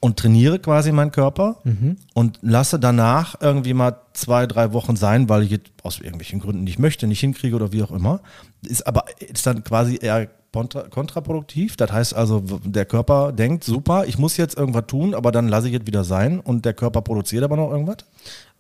Und 0.00 0.16
trainiere 0.16 0.58
quasi 0.58 0.92
meinen 0.92 1.10
Körper 1.12 1.56
Mhm. 1.64 1.96
und 2.14 2.38
lasse 2.42 2.78
danach 2.78 3.36
irgendwie 3.40 3.74
mal 3.74 3.96
zwei, 4.12 4.46
drei 4.46 4.72
Wochen 4.72 4.96
sein, 4.96 5.28
weil 5.28 5.42
ich 5.42 5.50
jetzt 5.50 5.70
aus 5.82 5.98
irgendwelchen 6.00 6.40
Gründen 6.40 6.64
nicht 6.64 6.78
möchte, 6.78 7.06
nicht 7.06 7.20
hinkriege 7.20 7.56
oder 7.56 7.72
wie 7.72 7.82
auch 7.82 7.90
immer. 7.90 8.20
Ist 8.62 8.86
aber 8.86 9.04
ist 9.18 9.46
dann 9.46 9.64
quasi 9.64 9.98
eher 10.00 10.28
kontra 10.52 10.82
kontraproduktiv. 10.88 11.76
Das 11.76 11.92
heißt 11.92 12.14
also, 12.14 12.42
der 12.64 12.84
Körper 12.86 13.32
denkt, 13.32 13.64
super, 13.64 14.06
ich 14.06 14.18
muss 14.18 14.36
jetzt 14.36 14.56
irgendwas 14.56 14.86
tun, 14.86 15.14
aber 15.14 15.30
dann 15.32 15.48
lasse 15.48 15.68
ich 15.68 15.74
es 15.74 15.86
wieder 15.86 16.04
sein 16.04 16.40
und 16.40 16.64
der 16.64 16.74
Körper 16.74 17.02
produziert 17.02 17.44
aber 17.44 17.56
noch 17.56 17.70
irgendwas. 17.70 17.98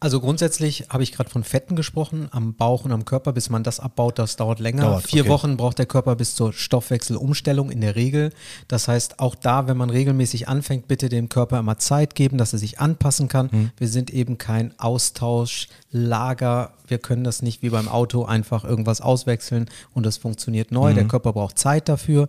Also 0.00 0.20
grundsätzlich 0.20 0.86
habe 0.90 1.02
ich 1.02 1.10
gerade 1.10 1.28
von 1.28 1.42
Fetten 1.42 1.74
gesprochen, 1.74 2.28
am 2.30 2.54
Bauch 2.54 2.84
und 2.84 2.92
am 2.92 3.04
Körper, 3.04 3.32
bis 3.32 3.50
man 3.50 3.64
das 3.64 3.80
abbaut, 3.80 4.20
das 4.20 4.36
dauert 4.36 4.60
länger. 4.60 4.82
Dauert, 4.82 5.08
Vier 5.08 5.22
okay. 5.22 5.30
Wochen 5.30 5.56
braucht 5.56 5.78
der 5.78 5.86
Körper 5.86 6.14
bis 6.14 6.36
zur 6.36 6.52
Stoffwechselumstellung 6.52 7.68
in 7.72 7.80
der 7.80 7.96
Regel. 7.96 8.30
Das 8.68 8.86
heißt, 8.86 9.18
auch 9.18 9.34
da, 9.34 9.66
wenn 9.66 9.76
man 9.76 9.90
regelmäßig 9.90 10.46
anfängt, 10.46 10.86
bitte 10.86 11.08
dem 11.08 11.28
Körper 11.28 11.58
immer 11.58 11.78
Zeit 11.78 12.14
geben, 12.14 12.38
dass 12.38 12.52
er 12.52 12.60
sich 12.60 12.78
anpassen 12.78 13.26
kann. 13.26 13.50
Hm. 13.50 13.70
Wir 13.76 13.88
sind 13.88 14.10
eben 14.10 14.38
kein 14.38 14.72
Austauschlager. 14.78 16.74
Wir 16.86 16.98
können 16.98 17.24
das 17.24 17.42
nicht 17.42 17.62
wie 17.62 17.70
beim 17.70 17.88
Auto 17.88 18.24
einfach 18.24 18.62
irgendwas 18.62 19.00
auswechseln 19.00 19.68
und 19.94 20.06
das 20.06 20.16
funktioniert 20.16 20.70
neu. 20.70 20.90
Hm. 20.90 20.94
Der 20.94 21.08
Körper 21.08 21.32
braucht 21.32 21.58
Zeit 21.58 21.88
dafür. 21.88 22.28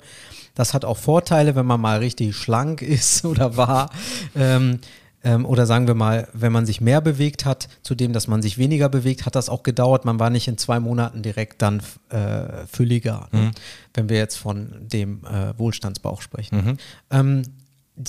Das 0.55 0.73
hat 0.73 0.85
auch 0.85 0.97
Vorteile, 0.97 1.53
wenn 1.53 1.67
man 1.67 1.79
mal 1.79 1.99
richtig 1.99 2.35
schlank 2.35 2.81
ist 2.81 3.25
oder 3.25 3.57
war. 3.57 3.91
Ähm, 4.35 4.79
ähm, 5.23 5.45
oder 5.45 5.65
sagen 5.65 5.87
wir 5.87 5.95
mal, 5.95 6.27
wenn 6.33 6.51
man 6.51 6.65
sich 6.65 6.81
mehr 6.81 7.01
bewegt 7.01 7.45
hat, 7.45 7.67
zu 7.83 7.95
dem, 7.95 8.13
dass 8.13 8.27
man 8.27 8.41
sich 8.41 8.57
weniger 8.57 8.89
bewegt, 8.89 9.25
hat 9.25 9.35
das 9.35 9.49
auch 9.49 9.63
gedauert. 9.63 10.05
Man 10.05 10.19
war 10.19 10.29
nicht 10.29 10.47
in 10.47 10.57
zwei 10.57 10.79
Monaten 10.79 11.21
direkt 11.21 11.61
dann 11.61 11.81
äh, 12.09 12.65
fülliger, 12.71 13.27
ne? 13.31 13.51
wenn 13.93 14.09
wir 14.09 14.17
jetzt 14.17 14.37
von 14.37 14.73
dem 14.79 15.25
äh, 15.25 15.57
Wohlstandsbauch 15.57 16.21
sprechen. 16.21 16.77
Ähm, 17.11 17.43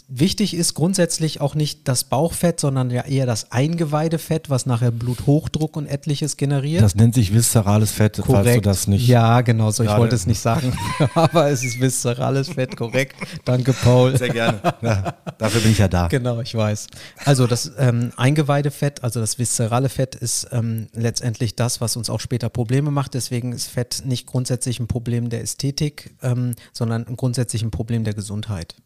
wichtig 0.09 0.55
ist 0.55 0.75
grundsätzlich 0.75 1.41
auch 1.41 1.55
nicht 1.55 1.89
das 1.89 2.05
Bauchfett, 2.05 2.61
sondern 2.61 2.91
ja 2.91 3.03
eher 3.03 3.27
das 3.27 3.51
Eingeweidefett, 3.51 4.49
was 4.49 4.65
nachher 4.65 4.93
Bluthochdruck 4.93 5.77
und 5.77 5.87
etliches 5.87 6.37
generiert. 6.37 6.83
Das 6.83 6.95
nennt 6.95 7.15
sich 7.15 7.35
viszerales 7.35 7.91
Fett, 7.91 8.19
korrekt. 8.19 8.45
falls 8.45 8.55
du 8.55 8.61
das 8.61 8.87
nicht. 8.87 9.09
Ja, 9.09 9.41
genau 9.41 9.71
so. 9.73 9.83
Ich 9.83 9.91
wollte 9.91 10.15
es 10.15 10.27
nicht 10.27 10.41
sagen, 10.41 10.73
aber 11.15 11.51
es 11.51 11.65
ist 11.65 11.81
viszerales 11.81 12.51
Fett, 12.51 12.77
korrekt. 12.77 13.17
Danke, 13.45 13.73
Paul. 13.73 14.17
Sehr 14.17 14.29
gerne. 14.29 14.61
Ja, 14.83 15.15
dafür 15.37 15.61
bin 15.61 15.73
ich 15.73 15.79
ja 15.79 15.89
da. 15.89 16.09
Genau, 16.09 16.41
ich 16.41 16.55
weiß. 16.55 16.87
Also 17.25 17.47
das 17.47 17.73
ähm, 17.79 18.13
Eingeweidefett, 18.17 19.05
also 19.05 19.21
das 19.21 19.39
viszerale 19.39 19.89
Fett 19.89 20.15
ist 20.15 20.49
ähm, 20.53 20.89
letztendlich 20.95 21.55
das, 21.55 21.81
was 21.81 21.97
uns 21.97 22.09
auch 22.09 22.21
später 22.21 22.49
Probleme 22.49 22.91
macht. 22.91 23.15
Deswegen 23.15 23.53
ist 23.53 23.67
Fett 23.67 24.03
nicht 24.05 24.27
grundsätzlich 24.27 24.81
ein 24.81 24.87
Problem 24.87 25.29
der 25.29 25.43
Ästhetik, 25.43 26.15
ähm, 26.23 26.55
sondern 26.73 27.05
grundsätzlich 27.17 27.63
ein 27.63 27.71
Problem 27.71 28.05
der 28.05 28.15
Gesundheit 28.15 28.77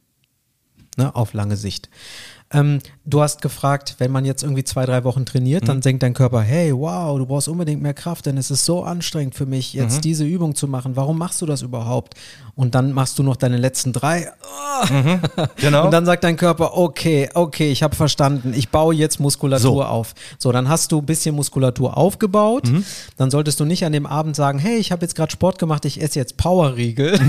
ne, 0.96 1.14
auf 1.14 1.32
lange 1.32 1.56
Sicht. 1.56 1.88
Ähm, 2.50 2.78
du 3.04 3.20
hast 3.20 3.42
gefragt, 3.42 3.96
wenn 3.98 4.12
man 4.12 4.24
jetzt 4.24 4.42
irgendwie 4.42 4.64
zwei, 4.64 4.86
drei 4.86 5.02
Wochen 5.04 5.26
trainiert, 5.26 5.62
mhm. 5.64 5.66
dann 5.66 5.80
denkt 5.80 6.02
dein 6.02 6.14
Körper, 6.14 6.40
hey, 6.40 6.72
wow, 6.72 7.18
du 7.18 7.26
brauchst 7.26 7.48
unbedingt 7.48 7.82
mehr 7.82 7.94
Kraft, 7.94 8.26
denn 8.26 8.36
es 8.38 8.50
ist 8.50 8.64
so 8.64 8.84
anstrengend 8.84 9.34
für 9.34 9.46
mich, 9.46 9.72
jetzt 9.72 9.96
mhm. 9.96 10.00
diese 10.02 10.24
Übung 10.24 10.54
zu 10.54 10.68
machen. 10.68 10.94
Warum 10.94 11.18
machst 11.18 11.42
du 11.42 11.46
das 11.46 11.62
überhaupt? 11.62 12.14
Und 12.54 12.76
dann 12.76 12.92
machst 12.92 13.18
du 13.18 13.22
noch 13.24 13.36
deine 13.36 13.56
letzten 13.56 13.92
drei. 13.92 14.30
Mhm. 14.90 15.20
Genau. 15.56 15.86
Und 15.86 15.92
dann 15.92 16.04
sagt 16.04 16.24
dein 16.24 16.36
Körper, 16.36 16.76
okay, 16.76 17.28
okay, 17.32 17.70
ich 17.70 17.82
habe 17.82 17.94
verstanden, 17.96 18.52
ich 18.54 18.68
baue 18.68 18.94
jetzt 18.94 19.18
Muskulatur 19.18 19.60
so. 19.60 19.84
auf. 19.84 20.14
So, 20.38 20.52
dann 20.52 20.68
hast 20.68 20.92
du 20.92 20.98
ein 20.98 21.06
bisschen 21.06 21.34
Muskulatur 21.34 21.96
aufgebaut. 21.96 22.68
Mhm. 22.68 22.84
Dann 23.16 23.30
solltest 23.30 23.60
du 23.60 23.64
nicht 23.64 23.84
an 23.84 23.92
dem 23.92 24.04
Abend 24.04 24.36
sagen, 24.36 24.58
hey, 24.58 24.76
ich 24.76 24.92
habe 24.92 25.02
jetzt 25.02 25.14
gerade 25.14 25.32
Sport 25.32 25.58
gemacht, 25.58 25.84
ich 25.84 26.02
esse 26.02 26.18
jetzt 26.18 26.36
Powerriegel 26.36 27.14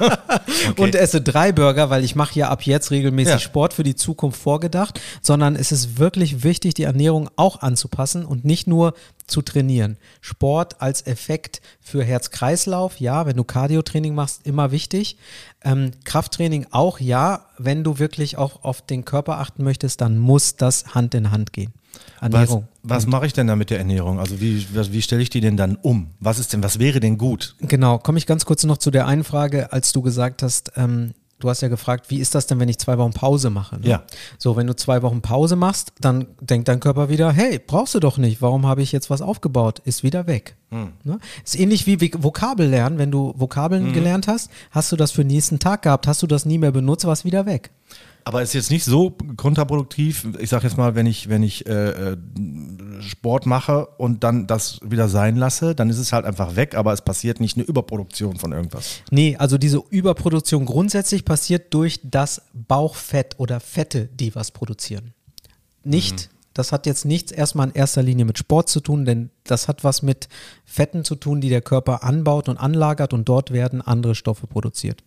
okay. 0.00 0.72
und 0.76 0.94
esse 0.94 1.20
drei 1.20 1.52
Burger, 1.52 1.88
weil 1.88 2.04
ich 2.04 2.14
mache 2.14 2.38
ja 2.38 2.48
ab 2.50 2.62
jetzt 2.62 2.90
regelmäßig 2.90 3.32
ja. 3.32 3.38
Sport 3.38 3.72
für 3.72 3.84
die 3.84 3.94
Zukunft 3.94 4.25
vorgedacht, 4.32 5.00
sondern 5.22 5.56
es 5.56 5.72
ist 5.72 5.98
wirklich 5.98 6.42
wichtig, 6.42 6.74
die 6.74 6.84
Ernährung 6.84 7.30
auch 7.36 7.60
anzupassen 7.60 8.24
und 8.24 8.44
nicht 8.44 8.66
nur 8.66 8.94
zu 9.26 9.42
trainieren. 9.42 9.96
Sport 10.20 10.80
als 10.80 11.06
Effekt 11.06 11.60
für 11.80 12.04
Herz-Kreislauf, 12.04 13.00
ja, 13.00 13.26
wenn 13.26 13.36
du 13.36 13.44
Cardio-Training 13.44 14.14
machst, 14.14 14.46
immer 14.46 14.70
wichtig. 14.70 15.16
Ähm, 15.64 15.90
Krafttraining 16.04 16.66
auch, 16.70 17.00
ja, 17.00 17.46
wenn 17.58 17.84
du 17.84 17.98
wirklich 17.98 18.38
auch 18.38 18.62
auf 18.62 18.82
den 18.82 19.04
Körper 19.04 19.38
achten 19.38 19.64
möchtest, 19.64 20.00
dann 20.00 20.18
muss 20.18 20.56
das 20.56 20.94
Hand 20.94 21.14
in 21.14 21.30
Hand 21.30 21.52
gehen. 21.52 21.72
Ernährung. 22.20 22.68
Was, 22.82 23.04
was 23.04 23.06
mache 23.06 23.26
ich 23.26 23.32
denn 23.32 23.46
da 23.46 23.56
mit 23.56 23.70
der 23.70 23.78
Ernährung? 23.78 24.18
Also 24.18 24.40
wie, 24.40 24.66
wie 24.72 25.02
stelle 25.02 25.22
ich 25.22 25.30
die 25.30 25.40
denn 25.40 25.56
dann 25.56 25.76
um? 25.76 26.10
Was 26.20 26.38
ist 26.38 26.52
denn, 26.52 26.62
was 26.62 26.78
wäre 26.78 27.00
denn 27.00 27.18
gut? 27.18 27.56
Genau, 27.60 27.98
komme 27.98 28.18
ich 28.18 28.26
ganz 28.26 28.44
kurz 28.44 28.64
noch 28.64 28.78
zu 28.78 28.90
der 28.90 29.06
einen 29.06 29.24
Frage, 29.24 29.72
als 29.72 29.92
du 29.92 30.02
gesagt 30.02 30.42
hast, 30.42 30.72
ähm, 30.76 31.14
du 31.38 31.48
hast 31.48 31.60
ja 31.60 31.68
gefragt, 31.68 32.10
wie 32.10 32.18
ist 32.18 32.34
das 32.34 32.46
denn, 32.46 32.60
wenn 32.60 32.68
ich 32.68 32.78
zwei 32.78 32.98
Wochen 32.98 33.12
Pause 33.12 33.50
mache? 33.50 33.78
Ne? 33.80 33.88
Ja. 33.88 34.02
So, 34.38 34.56
wenn 34.56 34.66
du 34.66 34.74
zwei 34.74 35.02
Wochen 35.02 35.20
Pause 35.20 35.56
machst, 35.56 35.92
dann 36.00 36.26
denkt 36.40 36.68
dein 36.68 36.80
Körper 36.80 37.08
wieder, 37.08 37.32
hey, 37.32 37.58
brauchst 37.64 37.94
du 37.94 38.00
doch 38.00 38.18
nicht, 38.18 38.42
warum 38.42 38.66
habe 38.66 38.82
ich 38.82 38.92
jetzt 38.92 39.10
was 39.10 39.22
aufgebaut? 39.22 39.80
Ist 39.84 40.02
wieder 40.02 40.26
weg. 40.26 40.56
Hm. 40.70 40.92
Ne? 41.04 41.18
Ist 41.44 41.58
ähnlich 41.58 41.86
wie 41.86 41.98
Vokabel 42.18 42.68
lernen, 42.68 42.98
wenn 42.98 43.10
du 43.10 43.34
Vokabeln 43.36 43.88
mhm. 43.88 43.92
gelernt 43.92 44.26
hast, 44.26 44.50
hast 44.70 44.90
du 44.90 44.96
das 44.96 45.12
für 45.12 45.22
den 45.22 45.28
nächsten 45.28 45.58
Tag 45.58 45.82
gehabt, 45.82 46.06
hast 46.06 46.22
du 46.22 46.26
das 46.26 46.44
nie 46.44 46.58
mehr 46.58 46.72
benutzt, 46.72 47.04
war 47.04 47.12
es 47.12 47.24
wieder 47.24 47.46
weg. 47.46 47.70
Aber 48.24 48.42
ist 48.42 48.54
jetzt 48.54 48.72
nicht 48.72 48.84
so 48.84 49.16
kontraproduktiv. 49.36 50.26
Ich 50.40 50.50
sage 50.50 50.66
jetzt 50.66 50.76
mal, 50.76 50.96
wenn 50.96 51.06
ich, 51.06 51.28
wenn 51.28 51.44
ich 51.44 51.64
äh, 51.68 51.90
äh, 51.90 52.16
Sport 53.00 53.46
mache 53.46 53.86
und 53.98 54.24
dann 54.24 54.48
das 54.48 54.80
wieder 54.82 55.08
sein 55.08 55.36
lasse, 55.36 55.76
dann 55.76 55.88
ist 55.90 55.98
es 55.98 56.12
halt 56.12 56.24
einfach 56.24 56.56
weg, 56.56 56.74
aber 56.74 56.92
es 56.92 57.02
passiert 57.02 57.38
nicht 57.38 57.56
eine 57.56 57.64
Überproduktion 57.64 58.36
von 58.36 58.50
irgendwas. 58.50 59.02
Nee, 59.12 59.36
also 59.36 59.58
diese 59.58 59.80
Überproduktion 59.90 60.64
grundsätzlich 60.64 61.24
passiert 61.24 61.72
durch 61.72 62.00
das 62.02 62.42
Bauchfett 62.52 63.38
oder 63.38 63.60
Fette, 63.60 64.08
die 64.12 64.34
was 64.34 64.50
produzieren. 64.50 65.14
Nicht, 65.84 66.28
mhm. 66.28 66.35
Das 66.56 66.72
hat 66.72 66.86
jetzt 66.86 67.04
nichts 67.04 67.32
erstmal 67.32 67.68
in 67.68 67.74
erster 67.74 68.02
Linie 68.02 68.24
mit 68.24 68.38
Sport 68.38 68.70
zu 68.70 68.80
tun, 68.80 69.04
denn 69.04 69.30
das 69.44 69.68
hat 69.68 69.84
was 69.84 70.02
mit 70.02 70.28
Fetten 70.64 71.04
zu 71.04 71.14
tun, 71.14 71.42
die 71.42 71.50
der 71.50 71.60
Körper 71.60 72.02
anbaut 72.02 72.48
und 72.48 72.56
anlagert 72.56 73.12
und 73.12 73.28
dort 73.28 73.50
werden 73.50 73.82
andere 73.82 74.14
Stoffe 74.14 74.46
produziert. 74.46 75.04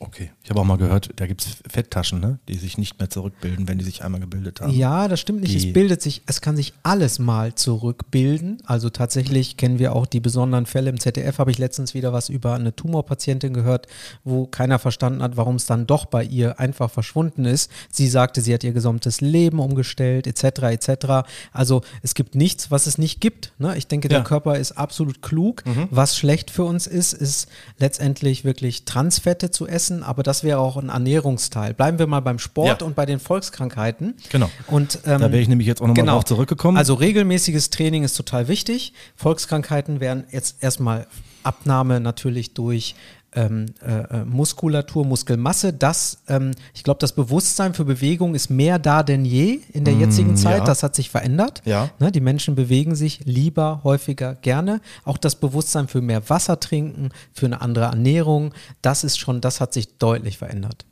Okay. 0.00 0.30
Ich 0.42 0.50
habe 0.50 0.60
auch 0.60 0.64
mal 0.64 0.76
gehört, 0.76 1.10
da 1.16 1.26
gibt 1.26 1.42
es 1.42 1.56
Fetttaschen, 1.70 2.20
ne? 2.20 2.38
die 2.48 2.56
sich 2.56 2.76
nicht 2.78 2.98
mehr 2.98 3.08
zurückbilden, 3.08 3.68
wenn 3.68 3.78
die 3.78 3.84
sich 3.84 4.04
einmal 4.04 4.20
gebildet 4.20 4.60
haben. 4.60 4.72
Ja, 4.72 5.08
das 5.08 5.20
stimmt 5.20 5.40
nicht. 5.40 5.54
Die 5.54 5.68
es 5.68 5.72
bildet 5.72 6.02
sich, 6.02 6.22
es 6.26 6.40
kann 6.40 6.56
sich 6.56 6.74
alles 6.82 7.18
mal 7.18 7.54
zurückbilden. 7.54 8.58
Also 8.66 8.90
tatsächlich 8.90 9.56
kennen 9.56 9.78
wir 9.78 9.94
auch 9.94 10.06
die 10.06 10.20
besonderen 10.20 10.66
Fälle. 10.66 10.90
Im 10.90 10.98
ZDF 10.98 11.38
habe 11.38 11.52
ich 11.52 11.58
letztens 11.58 11.94
wieder 11.94 12.12
was 12.12 12.28
über 12.28 12.54
eine 12.54 12.74
Tumorpatientin 12.74 13.54
gehört, 13.54 13.86
wo 14.24 14.46
keiner 14.46 14.78
verstanden 14.78 15.22
hat, 15.22 15.36
warum 15.36 15.56
es 15.56 15.66
dann 15.66 15.86
doch 15.86 16.06
bei 16.06 16.24
ihr 16.24 16.58
einfach 16.58 16.90
verschwunden 16.90 17.44
ist. 17.44 17.70
Sie 17.90 18.08
sagte, 18.08 18.40
sie 18.40 18.52
hat 18.52 18.64
ihr 18.64 18.72
gesamtes 18.72 19.20
Leben 19.20 19.60
umgestellt, 19.60 20.26
etc. 20.26 20.62
etc. 20.64 21.28
Also 21.52 21.82
es 22.02 22.14
gibt 22.14 22.34
nichts, 22.34 22.70
was 22.70 22.86
es 22.86 22.98
nicht 22.98 23.20
gibt. 23.20 23.52
Ne? 23.58 23.76
Ich 23.78 23.86
denke, 23.86 24.08
der 24.08 24.18
ja. 24.18 24.24
Körper 24.24 24.58
ist 24.58 24.72
absolut 24.72 25.22
klug. 25.22 25.64
Mhm. 25.64 25.88
Was 25.90 26.16
schlecht 26.16 26.50
für 26.50 26.64
uns 26.64 26.86
ist, 26.86 27.12
ist 27.12 27.48
letztendlich 27.78 28.44
wirklich 28.44 28.84
Transfette 28.84 29.50
zu 29.50 29.66
essen 29.66 29.83
essen, 29.84 30.02
aber 30.02 30.22
das 30.22 30.44
wäre 30.44 30.58
auch 30.58 30.76
ein 30.76 30.88
Ernährungsteil. 30.88 31.74
Bleiben 31.74 31.98
wir 31.98 32.06
mal 32.06 32.20
beim 32.20 32.38
Sport 32.38 32.80
ja. 32.80 32.86
und 32.86 32.94
bei 32.94 33.06
den 33.06 33.20
Volkskrankheiten. 33.20 34.14
Genau. 34.30 34.50
Und, 34.66 35.00
ähm, 35.04 35.20
da 35.20 35.32
wäre 35.32 35.40
ich 35.40 35.48
nämlich 35.48 35.66
jetzt 35.66 35.80
auch 35.80 35.86
nochmal 35.86 36.02
genau. 36.02 36.14
drauf 36.14 36.24
zurückgekommen. 36.24 36.76
Also 36.76 36.94
regelmäßiges 36.94 37.70
Training 37.70 38.04
ist 38.04 38.14
total 38.14 38.48
wichtig. 38.48 38.92
Volkskrankheiten 39.16 40.00
wären 40.00 40.24
jetzt 40.30 40.62
erstmal 40.62 41.06
Abnahme 41.42 42.00
natürlich 42.00 42.54
durch 42.54 42.94
ähm, 43.34 43.66
äh, 43.84 44.20
äh, 44.20 44.24
Muskulatur, 44.24 45.04
Muskelmasse, 45.04 45.72
das, 45.72 46.18
ähm, 46.28 46.52
ich 46.74 46.84
glaube, 46.84 46.98
das 47.00 47.12
Bewusstsein 47.12 47.74
für 47.74 47.84
Bewegung 47.84 48.34
ist 48.34 48.50
mehr 48.50 48.78
da 48.78 49.02
denn 49.02 49.24
je 49.24 49.60
in 49.72 49.84
der 49.84 49.94
mm, 49.94 50.00
jetzigen 50.00 50.36
Zeit. 50.36 50.58
Ja. 50.58 50.64
Das 50.64 50.82
hat 50.82 50.94
sich 50.94 51.10
verändert. 51.10 51.62
Ja. 51.64 51.90
Ne, 51.98 52.12
die 52.12 52.20
Menschen 52.20 52.54
bewegen 52.54 52.94
sich 52.94 53.20
lieber, 53.24 53.80
häufiger, 53.84 54.34
gerne. 54.36 54.80
Auch 55.04 55.18
das 55.18 55.36
Bewusstsein 55.36 55.88
für 55.88 56.00
mehr 56.00 56.28
Wasser 56.30 56.60
trinken, 56.60 57.10
für 57.32 57.46
eine 57.46 57.60
andere 57.60 57.86
Ernährung, 57.86 58.52
das 58.82 59.04
ist 59.04 59.18
schon, 59.18 59.40
das 59.40 59.60
hat 59.60 59.72
sich 59.72 59.98
deutlich 59.98 60.38
verändert. 60.38 60.84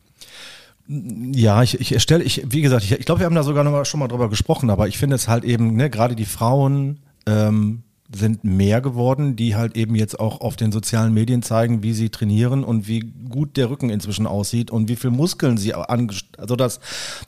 Ja, 0.88 1.62
ich, 1.62 1.80
ich 1.80 1.92
erstelle, 1.92 2.24
ich, 2.24 2.42
wie 2.46 2.60
gesagt, 2.60 2.84
ich, 2.84 2.92
ich 2.92 3.06
glaube, 3.06 3.20
wir 3.20 3.26
haben 3.26 3.34
da 3.34 3.44
sogar 3.44 3.64
noch 3.64 3.70
mal, 3.70 3.84
schon 3.84 4.00
mal 4.00 4.08
drüber 4.08 4.28
gesprochen, 4.28 4.68
aber 4.68 4.88
ich 4.88 4.98
finde 4.98 5.16
es 5.16 5.28
halt 5.28 5.44
eben, 5.44 5.76
ne, 5.76 5.88
gerade 5.88 6.16
die 6.16 6.24
Frauen, 6.24 7.00
ähm, 7.26 7.82
sind 8.14 8.44
mehr 8.44 8.80
geworden, 8.80 9.36
die 9.36 9.56
halt 9.56 9.76
eben 9.76 9.94
jetzt 9.94 10.18
auch 10.20 10.40
auf 10.40 10.56
den 10.56 10.72
sozialen 10.72 11.14
Medien 11.14 11.42
zeigen, 11.42 11.82
wie 11.82 11.92
sie 11.92 12.10
trainieren 12.10 12.64
und 12.64 12.88
wie 12.88 13.12
gut 13.28 13.56
der 13.56 13.70
Rücken 13.70 13.90
inzwischen 13.90 14.26
aussieht 14.26 14.70
und 14.70 14.88
wie 14.88 14.96
viel 14.96 15.10
Muskeln 15.10 15.56
sie 15.56 15.74
an, 15.74 16.10
also 16.36 16.56
das, 16.56 16.80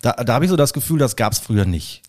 da, 0.02 0.12
da 0.12 0.34
habe 0.34 0.44
ich 0.44 0.50
so 0.50 0.56
das 0.56 0.72
Gefühl, 0.72 0.98
das 0.98 1.16
gab 1.16 1.32
es 1.32 1.38
früher 1.38 1.64
nicht. 1.64 2.02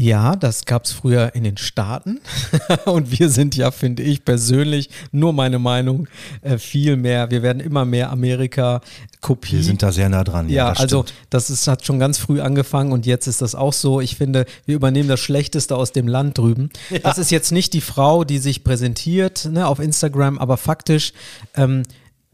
Ja, 0.00 0.36
das 0.36 0.64
gab 0.64 0.84
es 0.84 0.92
früher 0.92 1.34
in 1.34 1.42
den 1.42 1.56
Staaten. 1.56 2.20
und 2.84 3.18
wir 3.18 3.28
sind 3.28 3.56
ja, 3.56 3.72
finde 3.72 4.04
ich 4.04 4.24
persönlich, 4.24 4.90
nur 5.10 5.32
meine 5.32 5.58
Meinung, 5.58 6.06
äh, 6.42 6.56
viel 6.56 6.96
mehr. 6.96 7.32
Wir 7.32 7.42
werden 7.42 7.58
immer 7.58 7.84
mehr 7.84 8.10
Amerika 8.10 8.80
Kopie. 9.20 9.56
Wir 9.56 9.64
sind 9.64 9.82
da 9.82 9.90
sehr 9.90 10.08
nah 10.08 10.22
dran. 10.22 10.48
Ja, 10.48 10.66
ja 10.66 10.70
das 10.70 10.80
also 10.80 11.04
das 11.30 11.50
ist, 11.50 11.66
hat 11.66 11.84
schon 11.84 11.98
ganz 11.98 12.16
früh 12.16 12.40
angefangen 12.40 12.92
und 12.92 13.06
jetzt 13.06 13.26
ist 13.26 13.42
das 13.42 13.56
auch 13.56 13.72
so. 13.72 14.00
Ich 14.00 14.14
finde, 14.14 14.46
wir 14.66 14.76
übernehmen 14.76 15.08
das 15.08 15.18
Schlechteste 15.18 15.74
aus 15.74 15.90
dem 15.90 16.06
Land 16.06 16.38
drüben. 16.38 16.70
Ja. 16.90 17.00
Das 17.00 17.18
ist 17.18 17.32
jetzt 17.32 17.50
nicht 17.50 17.72
die 17.72 17.80
Frau, 17.80 18.22
die 18.22 18.38
sich 18.38 18.62
präsentiert 18.62 19.48
ne, 19.50 19.66
auf 19.66 19.80
Instagram, 19.80 20.38
aber 20.38 20.58
faktisch, 20.58 21.12
ähm, 21.56 21.82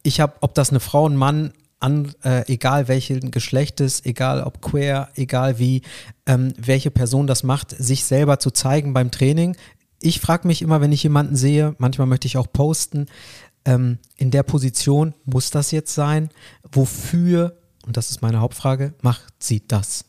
ich 0.03 0.21
habe, 0.21 0.35
ob 0.43 0.55
das 0.55 0.69
eine 0.69 0.81
Frau, 0.81 1.09
ein 1.09 1.17
Mann, 1.17 1.55
an, 1.85 2.15
äh, 2.25 2.51
egal 2.51 2.89
welchen 2.89 3.31
Geschlechtes, 3.31 4.07
egal 4.07 4.43
ob 4.43 4.63
queer, 4.63 5.11
egal 5.17 5.59
wie, 5.59 5.83
ähm, 6.25 6.55
welche 6.57 6.91
Person 6.91 7.27
das 7.27 7.43
macht, 7.43 7.71
sich 7.71 8.05
selber 8.05 8.39
zu 8.39 8.51
zeigen 8.51 8.95
beim 8.95 9.11
Training. 9.11 9.55
Ich 10.01 10.19
frage 10.19 10.47
mich 10.49 10.63
immer, 10.63 10.81
wenn 10.81 10.93
ich 10.93 11.03
jemanden 11.03 11.37
sehe, 11.37 11.75
manchmal 11.77 12.07
möchte 12.07 12.27
ich 12.27 12.39
auch 12.39 12.51
posten, 12.51 13.07
ähm, 13.67 13.99
in 14.17 14.31
der 14.31 14.45
Position 14.45 15.13
muss 15.27 15.51
das 15.51 15.73
jetzt 15.73 15.95
sein? 15.95 16.31
Wofür, 16.73 17.59
und 17.87 17.99
das 17.99 18.11
ist 18.11 18.23
meine 18.23 18.41
Hauptfrage, 18.41 18.95
macht 19.03 19.35
sie 19.39 19.67
das? 19.69 20.07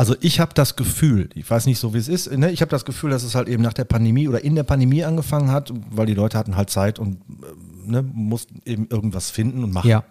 Also 0.00 0.16
ich 0.22 0.40
habe 0.40 0.54
das 0.54 0.76
Gefühl, 0.76 1.28
ich 1.34 1.50
weiß 1.50 1.66
nicht 1.66 1.78
so, 1.78 1.92
wie 1.92 1.98
es 1.98 2.08
ist, 2.08 2.32
ne? 2.32 2.50
ich 2.50 2.62
habe 2.62 2.70
das 2.70 2.86
Gefühl, 2.86 3.10
dass 3.10 3.22
es 3.22 3.34
halt 3.34 3.48
eben 3.48 3.62
nach 3.62 3.74
der 3.74 3.84
Pandemie 3.84 4.28
oder 4.28 4.42
in 4.42 4.54
der 4.54 4.62
Pandemie 4.62 5.04
angefangen 5.04 5.50
hat, 5.50 5.74
weil 5.90 6.06
die 6.06 6.14
Leute 6.14 6.38
hatten 6.38 6.56
halt 6.56 6.70
Zeit 6.70 6.98
und 6.98 7.16
äh, 7.16 7.90
ne, 7.90 8.02
mussten 8.02 8.62
eben 8.64 8.88
irgendwas 8.88 9.28
finden 9.28 9.62
und 9.62 9.74
machen. 9.74 9.90
Ja. 9.90 10.04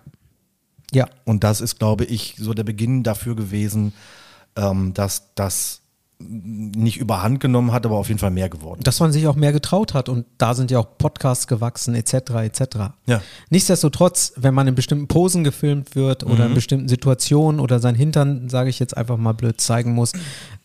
Ja. 0.94 1.08
Und 1.26 1.44
das 1.44 1.60
ist, 1.60 1.80
glaube 1.80 2.06
ich, 2.06 2.36
so 2.38 2.54
der 2.54 2.66
Beginn 2.66 3.02
dafür 3.02 3.36
gewesen, 3.36 3.94
ähm, 4.56 4.94
dass 4.94 5.34
das 5.34 5.82
nicht 6.22 6.98
überhand 6.98 7.40
genommen 7.40 7.72
hat, 7.72 7.86
aber 7.86 7.96
auf 7.96 8.10
jeden 8.10 8.20
Fall 8.20 8.30
mehr 8.30 8.50
geworden. 8.50 8.82
Dass 8.84 9.00
man 9.00 9.14
sich 9.14 9.26
auch 9.28 9.38
mehr 9.38 9.54
getraut 9.54 9.94
hat 9.94 10.10
und 10.10 10.26
da 10.38 10.54
sind 10.54 10.70
ja 10.70 10.80
auch 10.80 10.98
Podcasts 10.98 11.48
gewachsen, 11.48 11.96
etc. 11.96 12.14
etc. 12.44 12.62
Ja. 13.06 13.22
Nichtsdestotrotz, 13.50 14.34
wenn 14.36 14.54
man 14.54 14.68
in 14.68 14.76
bestimmten 14.76 15.08
Posen 15.08 15.46
gefilmt 15.46 15.96
wird 15.96 16.26
oder 16.26 16.44
Mhm. 16.44 16.50
in 16.50 16.54
bestimmten 16.56 16.88
Situationen 16.90 17.62
oder 17.62 17.80
sein 17.80 17.96
Hintern, 17.96 18.50
sage 18.50 18.70
ich 18.70 18.80
jetzt 18.80 18.98
einfach 18.98 19.16
mal 19.16 19.32
blöd, 19.32 19.62
zeigen 19.62 19.94
muss 19.94 20.12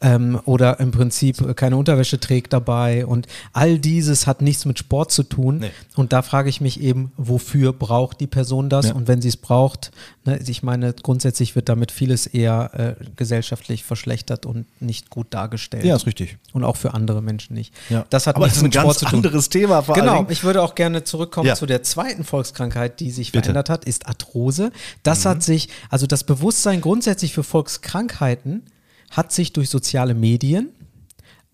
ähm, 0.00 0.40
oder 0.44 0.80
im 0.80 0.90
Prinzip 0.90 1.56
keine 1.56 1.76
Unterwäsche 1.76 2.18
trägt 2.18 2.52
dabei 2.52 3.06
und 3.06 3.28
all 3.52 3.78
dieses 3.78 4.26
hat 4.26 4.42
nichts 4.42 4.64
mit 4.64 4.80
Sport 4.80 5.12
zu 5.12 5.22
tun. 5.22 5.58
Nee. 5.58 5.70
Und 5.94 6.12
da 6.12 6.22
frage 6.22 6.48
ich 6.48 6.60
mich 6.60 6.80
eben, 6.80 7.12
wofür 7.16 7.72
braucht 7.72 8.20
die 8.20 8.26
Person 8.26 8.68
das? 8.68 8.88
Ja. 8.88 8.94
Und 8.94 9.06
wenn 9.06 9.22
sie 9.22 9.28
es 9.28 9.36
braucht, 9.36 9.92
ne, 10.24 10.40
ich 10.44 10.64
meine, 10.64 10.92
grundsätzlich 10.94 11.54
wird 11.54 11.68
damit 11.68 11.92
vieles 11.92 12.26
eher 12.26 12.96
äh, 12.98 13.04
gesellschaftlich 13.14 13.84
verschlechtert 13.84 14.46
und 14.46 14.66
nicht 14.80 15.10
gut 15.10 15.28
dargestellt. 15.30 15.43
Ja, 15.84 15.96
ist 15.96 16.06
richtig. 16.06 16.38
Und 16.52 16.64
auch 16.64 16.76
für 16.76 16.94
andere 16.94 17.22
Menschen 17.22 17.54
nicht. 17.54 17.74
Ja. 17.90 18.06
Das 18.10 18.26
hat 18.26 18.36
aber 18.36 18.46
nichts 18.46 18.58
das 18.58 18.58
ist 18.58 18.62
ein 18.62 18.66
mit 18.66 18.74
Sport 18.74 18.86
ganz 18.86 18.98
zu 18.98 19.04
tun. 19.06 19.14
anderes 19.16 19.48
Thema 19.48 19.82
vor 19.82 19.94
Genau, 19.94 20.16
Dingen. 20.18 20.26
ich 20.30 20.44
würde 20.44 20.62
auch 20.62 20.74
gerne 20.74 21.04
zurückkommen 21.04 21.46
Ja. 21.48 21.54
zu 21.54 21.66
der 21.66 21.82
zweiten 21.82 22.24
Volkskrankheit, 22.24 23.00
die 23.00 23.10
sich 23.10 23.32
Bitte. 23.32 23.44
verändert 23.44 23.70
hat, 23.70 23.84
ist 23.84 24.06
Arthrose. 24.06 24.72
Das 25.02 25.24
Mhm. 25.24 25.28
hat 25.30 25.42
sich, 25.42 25.68
also 25.90 26.06
das 26.06 26.24
Bewusstsein 26.24 26.80
grundsätzlich 26.80 27.32
für 27.34 27.42
Volkskrankheiten 27.42 28.62
hat 29.10 29.32
sich 29.32 29.52
durch 29.52 29.68
soziale 29.70 30.14
Medien 30.14 30.70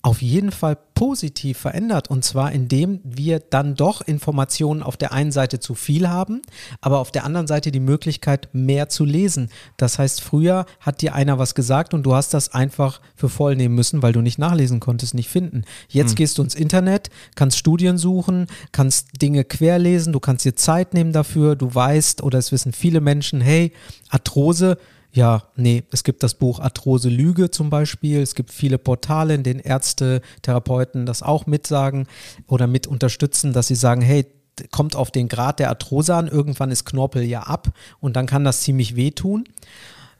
auf 0.02 0.22
jeden 0.22 0.50
Fall 0.50 0.78
positiv 0.94 1.58
verändert. 1.58 2.08
Und 2.08 2.24
zwar 2.24 2.52
indem 2.52 3.00
wir 3.04 3.38
dann 3.38 3.74
doch 3.74 4.00
Informationen 4.00 4.82
auf 4.82 4.96
der 4.96 5.12
einen 5.12 5.32
Seite 5.32 5.60
zu 5.60 5.74
viel 5.74 6.08
haben, 6.08 6.40
aber 6.80 7.00
auf 7.00 7.10
der 7.10 7.24
anderen 7.24 7.46
Seite 7.46 7.70
die 7.70 7.80
Möglichkeit, 7.80 8.48
mehr 8.52 8.88
zu 8.88 9.04
lesen. 9.04 9.50
Das 9.76 9.98
heißt, 9.98 10.22
früher 10.22 10.64
hat 10.80 11.02
dir 11.02 11.14
einer 11.14 11.38
was 11.38 11.54
gesagt 11.54 11.92
und 11.92 12.04
du 12.04 12.14
hast 12.14 12.32
das 12.32 12.54
einfach 12.54 13.00
für 13.14 13.28
voll 13.28 13.56
nehmen 13.56 13.74
müssen, 13.74 14.02
weil 14.02 14.12
du 14.12 14.22
nicht 14.22 14.38
nachlesen 14.38 14.80
konntest, 14.80 15.14
nicht 15.14 15.28
finden. 15.28 15.64
Jetzt 15.88 16.16
gehst 16.16 16.38
du 16.38 16.42
ins 16.42 16.54
Internet, 16.54 17.10
kannst 17.34 17.58
Studien 17.58 17.98
suchen, 17.98 18.46
kannst 18.72 19.20
Dinge 19.20 19.44
querlesen, 19.44 20.12
du 20.12 20.20
kannst 20.20 20.44
dir 20.44 20.56
Zeit 20.56 20.94
nehmen 20.94 21.12
dafür, 21.12 21.56
du 21.56 21.74
weißt 21.74 22.22
oder 22.22 22.38
es 22.38 22.52
wissen 22.52 22.72
viele 22.72 23.00
Menschen, 23.00 23.40
hey, 23.40 23.72
Arthrose, 24.08 24.78
ja, 25.12 25.42
nee, 25.56 25.82
es 25.90 26.04
gibt 26.04 26.22
das 26.22 26.34
Buch 26.34 26.60
Arthrose 26.60 27.08
Lüge 27.08 27.50
zum 27.50 27.68
Beispiel. 27.70 28.20
Es 28.20 28.34
gibt 28.34 28.50
viele 28.52 28.78
Portale, 28.78 29.34
in 29.34 29.42
denen 29.42 29.60
Ärzte, 29.60 30.20
Therapeuten 30.42 31.04
das 31.06 31.22
auch 31.22 31.46
mitsagen 31.46 32.06
oder 32.46 32.66
mit 32.66 32.86
unterstützen, 32.86 33.52
dass 33.52 33.66
sie 33.68 33.74
sagen, 33.74 34.02
hey, 34.02 34.26
kommt 34.70 34.94
auf 34.94 35.10
den 35.10 35.28
Grad 35.28 35.58
der 35.58 35.68
Arthrose 35.70 36.14
an, 36.14 36.28
irgendwann 36.28 36.70
ist 36.70 36.84
Knorpel 36.84 37.22
ja 37.24 37.42
ab 37.44 37.68
und 38.00 38.14
dann 38.16 38.26
kann 38.26 38.44
das 38.44 38.60
ziemlich 38.60 38.94
wehtun. 38.94 39.44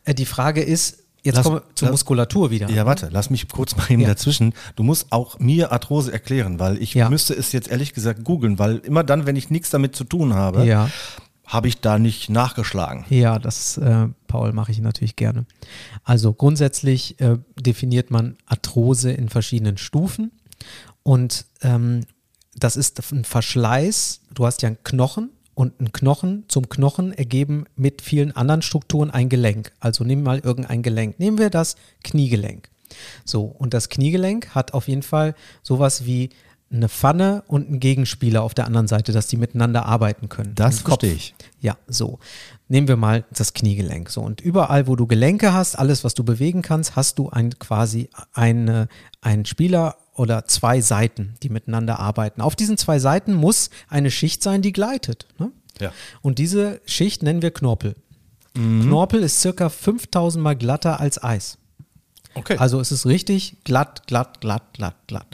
Äh, 0.05 0.15
die 0.15 0.25
Frage 0.27 0.63
ist, 0.63 1.05
jetzt 1.23 1.37
Lass- 1.37 1.45
kommen 1.45 1.57
wir 1.57 1.75
zur 1.75 1.87
lass- 1.89 1.93
Muskulatur 1.93 2.51
wieder. 2.51 2.71
Ja, 2.71 2.87
warte, 2.87 3.11
lass 3.13 3.29
mich 3.29 3.49
kurz 3.49 3.77
mal 3.77 3.91
eben 3.91 4.01
Ja. 4.03 4.09
dazwischen. 4.09 4.55
Du 4.77 4.83
musst 4.83 5.13
auch 5.13 5.39
mir 5.39 5.71
Arthrose 5.73 6.11
erklären, 6.13 6.59
weil 6.59 6.81
ich 6.83 6.95
Ja. 6.95 7.11
müsste 7.11 7.35
es 7.35 7.53
jetzt 7.53 7.69
ehrlich 7.69 7.93
gesagt 7.93 8.25
googeln, 8.25 8.59
weil 8.59 8.79
immer 8.79 9.05
dann, 9.05 9.27
wenn 9.27 9.37
ich 9.37 9.51
nichts 9.51 9.69
damit 9.71 9.95
zu 9.95 10.05
tun 10.05 10.33
habe, 10.35 10.65
Ja. 10.65 10.89
Habe 11.51 11.69
ich 11.69 11.81
da 11.81 11.99
nicht 11.99 12.31
nachgeschlagen. 12.31 13.05
Ja, 13.11 13.39
das, 13.39 13.77
äh, 13.77 14.07
Paul, 14.29 14.53
mache 14.53 14.71
ich 14.71 14.81
natürlich 14.81 15.17
gerne. 15.17 15.47
Also 16.05 16.33
grundsätzlich 16.33 17.21
äh, 17.21 17.39
definiert 17.59 18.11
man 18.11 18.37
Arthrose 18.47 19.11
in 19.11 19.29
verschiedenen 19.29 19.77
Stufen 19.77 20.31
und 21.03 21.45
ähm, 21.63 22.07
das 22.57 22.77
ist 22.77 23.13
ein 23.13 23.25
Verschleiß. 23.25 24.21
Du 24.33 24.47
hast 24.47 24.63
ja 24.63 24.69
einen 24.69 24.83
Knochen 24.85 25.31
und 25.55 25.81
ein 25.81 25.93
Knochen 25.93 26.45
zum 26.49 26.69
Knochen 26.69 27.13
ergeben 27.13 27.65
mit 27.75 28.01
vielen 28.01 28.35
anderen 28.37 28.63
Strukturen 28.63 29.11
ein 29.11 29.29
Gelenk. 29.29 29.73
Also 29.81 30.05
nimm 30.05 30.23
mal 30.23 30.39
irgendein 30.39 30.83
Gelenk. 30.83 31.19
Nehmen 31.19 31.39
wir 31.39 31.51
das 31.51 31.77
Kniegelenk. 32.05 32.71
So, 33.25 33.45
und 33.45 33.75
das 33.75 33.89
Kniegelenk 33.89 34.55
hat 34.55 34.75
auf 34.75 34.89
jeden 34.89 35.03
Fall 35.03 35.35
sowas 35.63 36.07
wie 36.07 36.31
eine 36.73 36.89
Pfanne 36.89 37.43
und 37.49 37.67
einen 37.67 37.81
Gegenspieler 37.81 38.43
auf 38.43 38.55
der 38.55 38.67
anderen 38.67 38.87
Seite, 38.87 39.13
dass 39.13 39.27
die 39.27 39.37
miteinander 39.37 39.87
arbeiten 39.87 40.29
können. 40.29 40.55
Das 40.55 40.79
Ein 40.79 40.85
verstehe 40.85 41.15
ich. 41.15 41.35
Ja, 41.61 41.77
so. 41.89 42.21
Nehmen 42.69 42.87
wir 42.87 42.97
mal 42.97 43.25
das 43.33 43.55
Kniegelenk. 43.55 44.11
So, 44.11 44.21
und 44.21 44.41
überall, 44.41 44.87
wo 44.87 44.95
du 44.95 45.07
Gelenke 45.07 45.53
hast, 45.53 45.77
alles, 45.77 46.05
was 46.05 46.15
du 46.15 46.23
bewegen 46.23 46.63
kannst, 46.63 46.95
hast 46.95 47.19
du 47.19 47.29
ein, 47.29 47.59
quasi 47.59 48.09
eine, 48.33 48.87
einen 49.21 49.45
Spieler 49.47 49.97
oder 50.15 50.45
zwei 50.45 50.81
Seiten, 50.81 51.35
die 51.43 51.49
miteinander 51.49 51.99
arbeiten. 51.99 52.41
Auf 52.41 52.55
diesen 52.55 52.79
zwei 52.79 53.01
Seiten 53.01 53.35
muss 53.35 53.71
eine 53.89 54.13
Schicht 54.13 54.43
sein, 54.43 54.63
die 54.63 54.73
gleitet. 54.73 55.27
Ne? 55.39 55.51
Ja. 55.81 55.93
Und 56.23 56.39
diese 56.39 56.81
Schicht 56.87 57.23
nennen 57.25 57.43
wir 57.43 57.51
Knorpel. 57.51 57.97
Knorpel 58.55 59.23
ist 59.23 59.41
circa 59.41 59.69
5000 59.69 60.43
mal 60.43 60.57
glatter 60.57 61.01
als 61.01 61.23
Eis. 61.23 61.59
Okay. 62.35 62.57
Also 62.59 62.81
es 62.81 62.93
ist 62.93 63.07
richtig 63.07 63.57
glatt, 63.65 64.07
glatt, 64.07 64.41
glatt, 64.41 64.75
glatt, 64.75 64.97
glatt. 65.07 65.27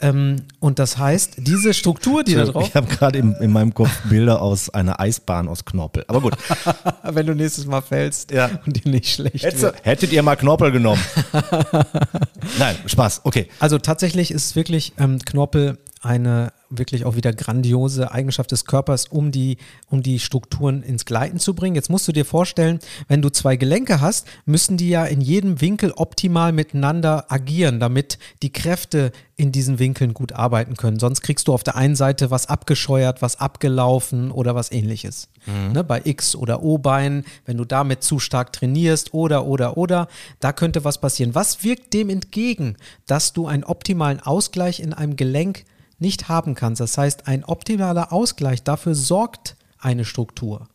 Ähm, 0.00 0.36
und 0.58 0.78
das 0.78 0.98
heißt, 0.98 1.34
diese 1.38 1.72
Struktur, 1.74 2.24
die 2.24 2.34
da 2.34 2.44
drauf. 2.44 2.66
ich 2.66 2.74
habe 2.74 2.88
gerade 2.88 3.18
in, 3.18 3.34
in 3.36 3.52
meinem 3.52 3.72
Kopf 3.72 3.90
Bilder 4.08 4.42
aus 4.42 4.68
einer 4.70 4.98
Eisbahn 4.98 5.46
aus 5.48 5.64
Knorpel. 5.64 6.04
Aber 6.08 6.20
gut. 6.20 6.34
Wenn 7.04 7.26
du 7.26 7.34
nächstes 7.34 7.66
Mal 7.66 7.82
fällst 7.82 8.30
Ja. 8.32 8.50
und 8.66 8.84
dir 8.84 8.90
nicht 8.90 9.08
schlecht 9.14 9.44
wird. 9.44 9.54
Hättest, 9.54 9.74
hättet 9.84 10.12
ihr 10.12 10.22
mal 10.22 10.36
Knorpel 10.36 10.72
genommen? 10.72 11.00
Nein, 12.58 12.76
Spaß. 12.86 13.20
Okay. 13.24 13.48
Also 13.60 13.78
tatsächlich 13.78 14.30
ist 14.30 14.56
wirklich 14.56 14.92
ähm, 14.98 15.18
Knorpel 15.20 15.78
eine 16.00 16.52
wirklich 16.78 17.04
auch 17.04 17.16
wieder 17.16 17.32
grandiose 17.32 18.10
Eigenschaft 18.12 18.52
des 18.52 18.64
Körpers, 18.64 19.06
um 19.06 19.32
die, 19.32 19.58
um 19.90 20.02
die 20.02 20.18
Strukturen 20.18 20.82
ins 20.82 21.04
Gleiten 21.04 21.38
zu 21.38 21.54
bringen. 21.54 21.76
Jetzt 21.76 21.90
musst 21.90 22.08
du 22.08 22.12
dir 22.12 22.24
vorstellen, 22.24 22.78
wenn 23.08 23.22
du 23.22 23.30
zwei 23.30 23.56
Gelenke 23.56 24.00
hast, 24.00 24.26
müssen 24.44 24.76
die 24.76 24.88
ja 24.88 25.04
in 25.04 25.20
jedem 25.20 25.60
Winkel 25.60 25.92
optimal 25.96 26.52
miteinander 26.52 27.30
agieren, 27.30 27.80
damit 27.80 28.18
die 28.42 28.52
Kräfte 28.52 29.12
in 29.36 29.50
diesen 29.50 29.78
Winkeln 29.78 30.14
gut 30.14 30.32
arbeiten 30.32 30.76
können. 30.76 30.98
Sonst 30.98 31.22
kriegst 31.22 31.48
du 31.48 31.52
auf 31.52 31.64
der 31.64 31.76
einen 31.76 31.96
Seite 31.96 32.30
was 32.30 32.46
abgescheuert, 32.46 33.22
was 33.22 33.40
abgelaufen 33.40 34.30
oder 34.30 34.54
was 34.54 34.70
ähnliches. 34.70 35.28
Ne, 35.72 35.82
bei 35.82 36.00
X- 36.04 36.36
oder 36.36 36.62
O-Beinen, 36.62 37.24
wenn 37.46 37.56
du 37.56 37.64
damit 37.64 38.04
zu 38.04 38.20
stark 38.20 38.52
trainierst 38.52 39.12
oder, 39.12 39.44
oder, 39.44 39.76
oder, 39.76 40.06
da 40.38 40.52
könnte 40.52 40.84
was 40.84 40.98
passieren. 40.98 41.34
Was 41.34 41.64
wirkt 41.64 41.92
dem 41.94 42.10
entgegen, 42.10 42.76
dass 43.06 43.32
du 43.32 43.48
einen 43.48 43.64
optimalen 43.64 44.20
Ausgleich 44.20 44.78
in 44.78 44.92
einem 44.92 45.16
Gelenk 45.16 45.64
nicht 46.02 46.28
haben 46.28 46.54
kannst? 46.54 46.80
Das 46.80 46.98
heißt, 46.98 47.26
ein 47.26 47.44
optimaler 47.44 48.12
Ausgleich, 48.12 48.62
dafür 48.62 48.94
sorgt 48.94 49.56
eine 49.78 50.04
Struktur. 50.04 50.68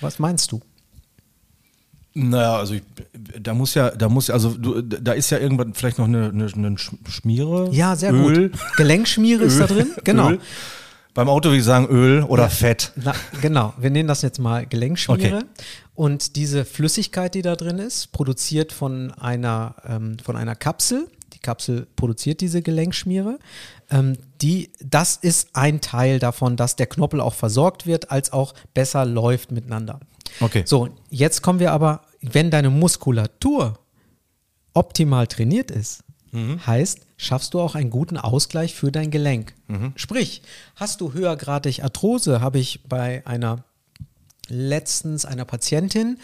Was 0.00 0.20
meinst 0.20 0.52
du? 0.52 0.60
Naja, 2.16 2.58
also 2.58 2.74
ich, 2.74 2.82
da 3.40 3.54
muss 3.54 3.74
ja, 3.74 3.90
da 3.90 4.08
muss 4.08 4.28
ja, 4.28 4.34
also 4.34 4.50
du, 4.56 4.80
da 4.82 5.12
ist 5.14 5.30
ja 5.30 5.38
irgendwann 5.38 5.74
vielleicht 5.74 5.98
noch 5.98 6.06
eine, 6.06 6.28
eine, 6.28 6.46
eine 6.46 6.68
Sch- 6.76 6.94
Schmiere. 7.08 7.70
Ja, 7.72 7.96
sehr 7.96 8.12
Öl. 8.12 8.50
gut. 8.50 8.60
Gelenkschmiere 8.76 9.42
ist 9.42 9.58
da 9.58 9.66
drin? 9.66 9.88
Genau. 10.04 10.30
Öl. 10.30 10.40
Beim 11.12 11.28
Auto 11.28 11.48
würde 11.48 11.58
ich 11.58 11.64
sagen 11.64 11.88
Öl 11.88 12.22
oder 12.22 12.48
Fett. 12.50 12.92
Na, 12.96 13.14
genau, 13.40 13.74
wir 13.78 13.90
nennen 13.90 14.08
das 14.08 14.22
jetzt 14.22 14.38
mal 14.38 14.64
Gelenkschmiere. 14.66 15.36
Okay. 15.38 15.44
Und 15.94 16.36
diese 16.36 16.64
Flüssigkeit, 16.64 17.34
die 17.34 17.42
da 17.42 17.56
drin 17.56 17.78
ist, 17.78 18.12
produziert 18.12 18.72
von 18.72 19.12
einer, 19.12 19.74
ähm, 19.84 20.16
von 20.22 20.36
einer 20.36 20.54
Kapsel. 20.56 21.08
Die 21.32 21.38
Kapsel 21.40 21.86
produziert 21.96 22.40
diese 22.40 22.62
Gelenkschmiere. 22.62 23.38
Ähm, 23.90 24.16
die, 24.40 24.72
das 24.80 25.16
ist 25.16 25.50
ein 25.54 25.80
Teil 25.80 26.18
davon, 26.18 26.56
dass 26.56 26.76
der 26.76 26.86
Knorpel 26.86 27.20
auch 27.20 27.34
versorgt 27.34 27.86
wird, 27.86 28.10
als 28.10 28.32
auch 28.32 28.54
besser 28.72 29.04
läuft 29.04 29.52
miteinander. 29.52 30.00
Okay. 30.40 30.62
So, 30.66 30.88
jetzt 31.10 31.42
kommen 31.42 31.60
wir 31.60 31.72
aber, 31.72 32.02
wenn 32.20 32.50
deine 32.50 32.70
Muskulatur 32.70 33.78
optimal 34.72 35.26
trainiert 35.26 35.70
ist, 35.70 36.02
heißt, 36.66 37.06
schaffst 37.16 37.54
du 37.54 37.60
auch 37.60 37.76
einen 37.76 37.90
guten 37.90 38.16
Ausgleich 38.16 38.74
für 38.74 38.90
dein 38.90 39.12
Gelenk. 39.12 39.54
Sprich, 39.94 40.42
hast 40.74 41.00
du 41.00 41.12
höhergradig 41.12 41.84
Arthrose, 41.84 42.40
habe 42.40 42.58
ich 42.58 42.82
bei 42.88 43.24
einer 43.24 43.64
letztens 44.48 45.24
einer 45.24 45.44
Patientin, 45.44 46.18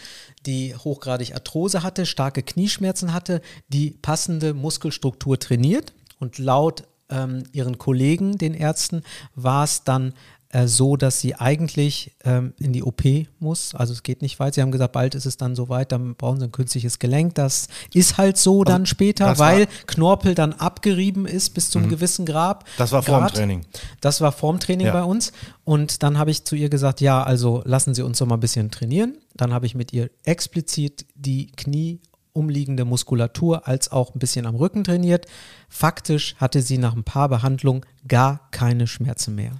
die 0.46 0.74
hochgradig 0.74 1.34
Arthrose 1.34 1.82
hatte, 1.82 2.06
starke 2.06 2.42
Knieschmerzen 2.42 3.12
hatte, 3.12 3.40
die 3.68 3.90
passende 3.90 4.52
Muskelstruktur 4.52 5.38
trainiert 5.38 5.92
und 6.18 6.38
laut 6.38 6.84
ähm, 7.10 7.44
ihren 7.52 7.78
Kollegen, 7.78 8.38
den 8.38 8.54
Ärzten, 8.54 9.02
war 9.34 9.64
es 9.64 9.84
dann 9.84 10.14
äh, 10.52 10.66
so, 10.66 10.96
dass 10.96 11.20
sie 11.20 11.36
eigentlich 11.36 12.10
ähm, 12.24 12.54
in 12.58 12.72
die 12.72 12.82
OP 12.82 13.02
muss. 13.38 13.72
Also 13.74 13.92
es 13.92 14.02
geht 14.02 14.20
nicht 14.20 14.40
weit. 14.40 14.54
Sie 14.54 14.60
haben 14.62 14.72
gesagt, 14.72 14.92
bald 14.92 15.14
ist 15.14 15.24
es 15.24 15.36
dann 15.36 15.54
soweit, 15.54 15.92
dann 15.92 16.16
brauchen 16.16 16.40
sie 16.40 16.46
ein 16.46 16.50
künstliches 16.52 16.98
Gelenk. 16.98 17.36
Das 17.36 17.68
ist 17.94 18.18
halt 18.18 18.36
so 18.36 18.64
dann 18.64 18.84
später, 18.84 19.38
weil 19.38 19.68
Knorpel 19.86 20.34
dann 20.34 20.52
abgerieben 20.52 21.24
ist 21.26 21.50
bis 21.50 21.70
zum 21.70 21.88
gewissen 21.88 22.26
Grab. 22.26 22.64
Das 22.78 22.90
war 22.90 23.02
vor 23.04 23.18
dem 23.18 23.20
Grad. 23.22 23.34
Training. 23.34 23.64
Das 24.00 24.20
war 24.20 24.32
vorm 24.32 24.58
Training 24.58 24.88
Ja. 24.88 24.92
bei 24.92 25.04
uns. 25.04 25.30
Und 25.62 26.02
dann 26.02 26.18
habe 26.18 26.32
ich 26.32 26.44
zu 26.44 26.56
ihr 26.56 26.68
gesagt, 26.68 27.00
ja, 27.00 27.22
also 27.22 27.62
lassen 27.64 27.94
Sie 27.94 28.02
uns 28.02 28.18
doch 28.18 28.26
mal 28.26 28.36
ein 28.36 28.40
bisschen 28.40 28.72
trainieren. 28.72 29.18
Dann 29.36 29.52
habe 29.52 29.66
ich 29.66 29.76
mit 29.76 29.92
ihr 29.92 30.10
explizit 30.24 31.06
die 31.14 31.46
Knie 31.52 32.00
umliegende 32.32 32.84
Muskulatur 32.84 33.66
als 33.68 33.90
auch 33.90 34.14
ein 34.14 34.18
bisschen 34.18 34.46
am 34.46 34.54
Rücken 34.54 34.84
trainiert. 34.84 35.26
Faktisch 35.68 36.34
hatte 36.36 36.62
sie 36.62 36.78
nach 36.78 36.94
ein 36.94 37.04
paar 37.04 37.28
Behandlungen 37.28 37.84
gar 38.06 38.48
keine 38.50 38.86
Schmerzen 38.86 39.34
mehr. 39.34 39.52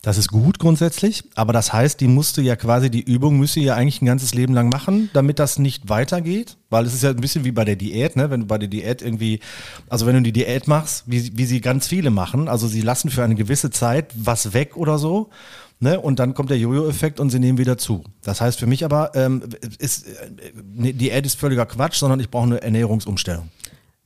Das 0.00 0.16
ist 0.16 0.28
gut 0.28 0.60
grundsätzlich, 0.60 1.24
aber 1.34 1.52
das 1.52 1.72
heißt, 1.72 2.00
die 2.00 2.06
musste 2.06 2.40
ja 2.40 2.54
quasi, 2.54 2.88
die 2.88 3.02
Übung 3.02 3.36
müsste 3.36 3.58
ja 3.58 3.74
eigentlich 3.74 4.00
ein 4.00 4.06
ganzes 4.06 4.32
Leben 4.32 4.54
lang 4.54 4.68
machen, 4.68 5.10
damit 5.12 5.40
das 5.40 5.58
nicht 5.58 5.88
weitergeht. 5.88 6.56
Weil 6.70 6.86
es 6.86 6.94
ist 6.94 7.02
ja 7.02 7.10
ein 7.10 7.16
bisschen 7.16 7.44
wie 7.44 7.50
bei 7.50 7.64
der 7.64 7.74
Diät, 7.74 8.14
ne? 8.14 8.30
Wenn 8.30 8.40
du 8.40 8.46
bei 8.46 8.58
der 8.58 8.68
Diät 8.68 9.02
irgendwie, 9.02 9.40
also 9.88 10.06
wenn 10.06 10.14
du 10.14 10.22
die 10.22 10.32
Diät 10.32 10.68
machst, 10.68 11.02
wie, 11.06 11.36
wie 11.36 11.46
sie 11.46 11.60
ganz 11.60 11.88
viele 11.88 12.10
machen, 12.10 12.46
also 12.46 12.68
sie 12.68 12.80
lassen 12.80 13.10
für 13.10 13.24
eine 13.24 13.34
gewisse 13.34 13.70
Zeit 13.70 14.12
was 14.14 14.52
weg 14.52 14.76
oder 14.76 14.98
so. 14.98 15.30
Ne? 15.80 16.00
Und 16.00 16.18
dann 16.18 16.34
kommt 16.34 16.50
der 16.50 16.58
Jojo-Effekt 16.58 17.20
und 17.20 17.30
sie 17.30 17.38
nehmen 17.38 17.58
wieder 17.58 17.78
zu. 17.78 18.04
Das 18.22 18.40
heißt 18.40 18.58
für 18.58 18.66
mich 18.66 18.84
aber, 18.84 19.12
ähm, 19.14 19.42
ist, 19.78 20.06
äh, 20.06 20.92
Diät 20.92 21.24
ist 21.24 21.38
völliger 21.38 21.66
Quatsch, 21.66 21.96
sondern 21.96 22.18
ich 22.20 22.30
brauche 22.30 22.46
eine 22.46 22.62
Ernährungsumstellung. 22.62 23.48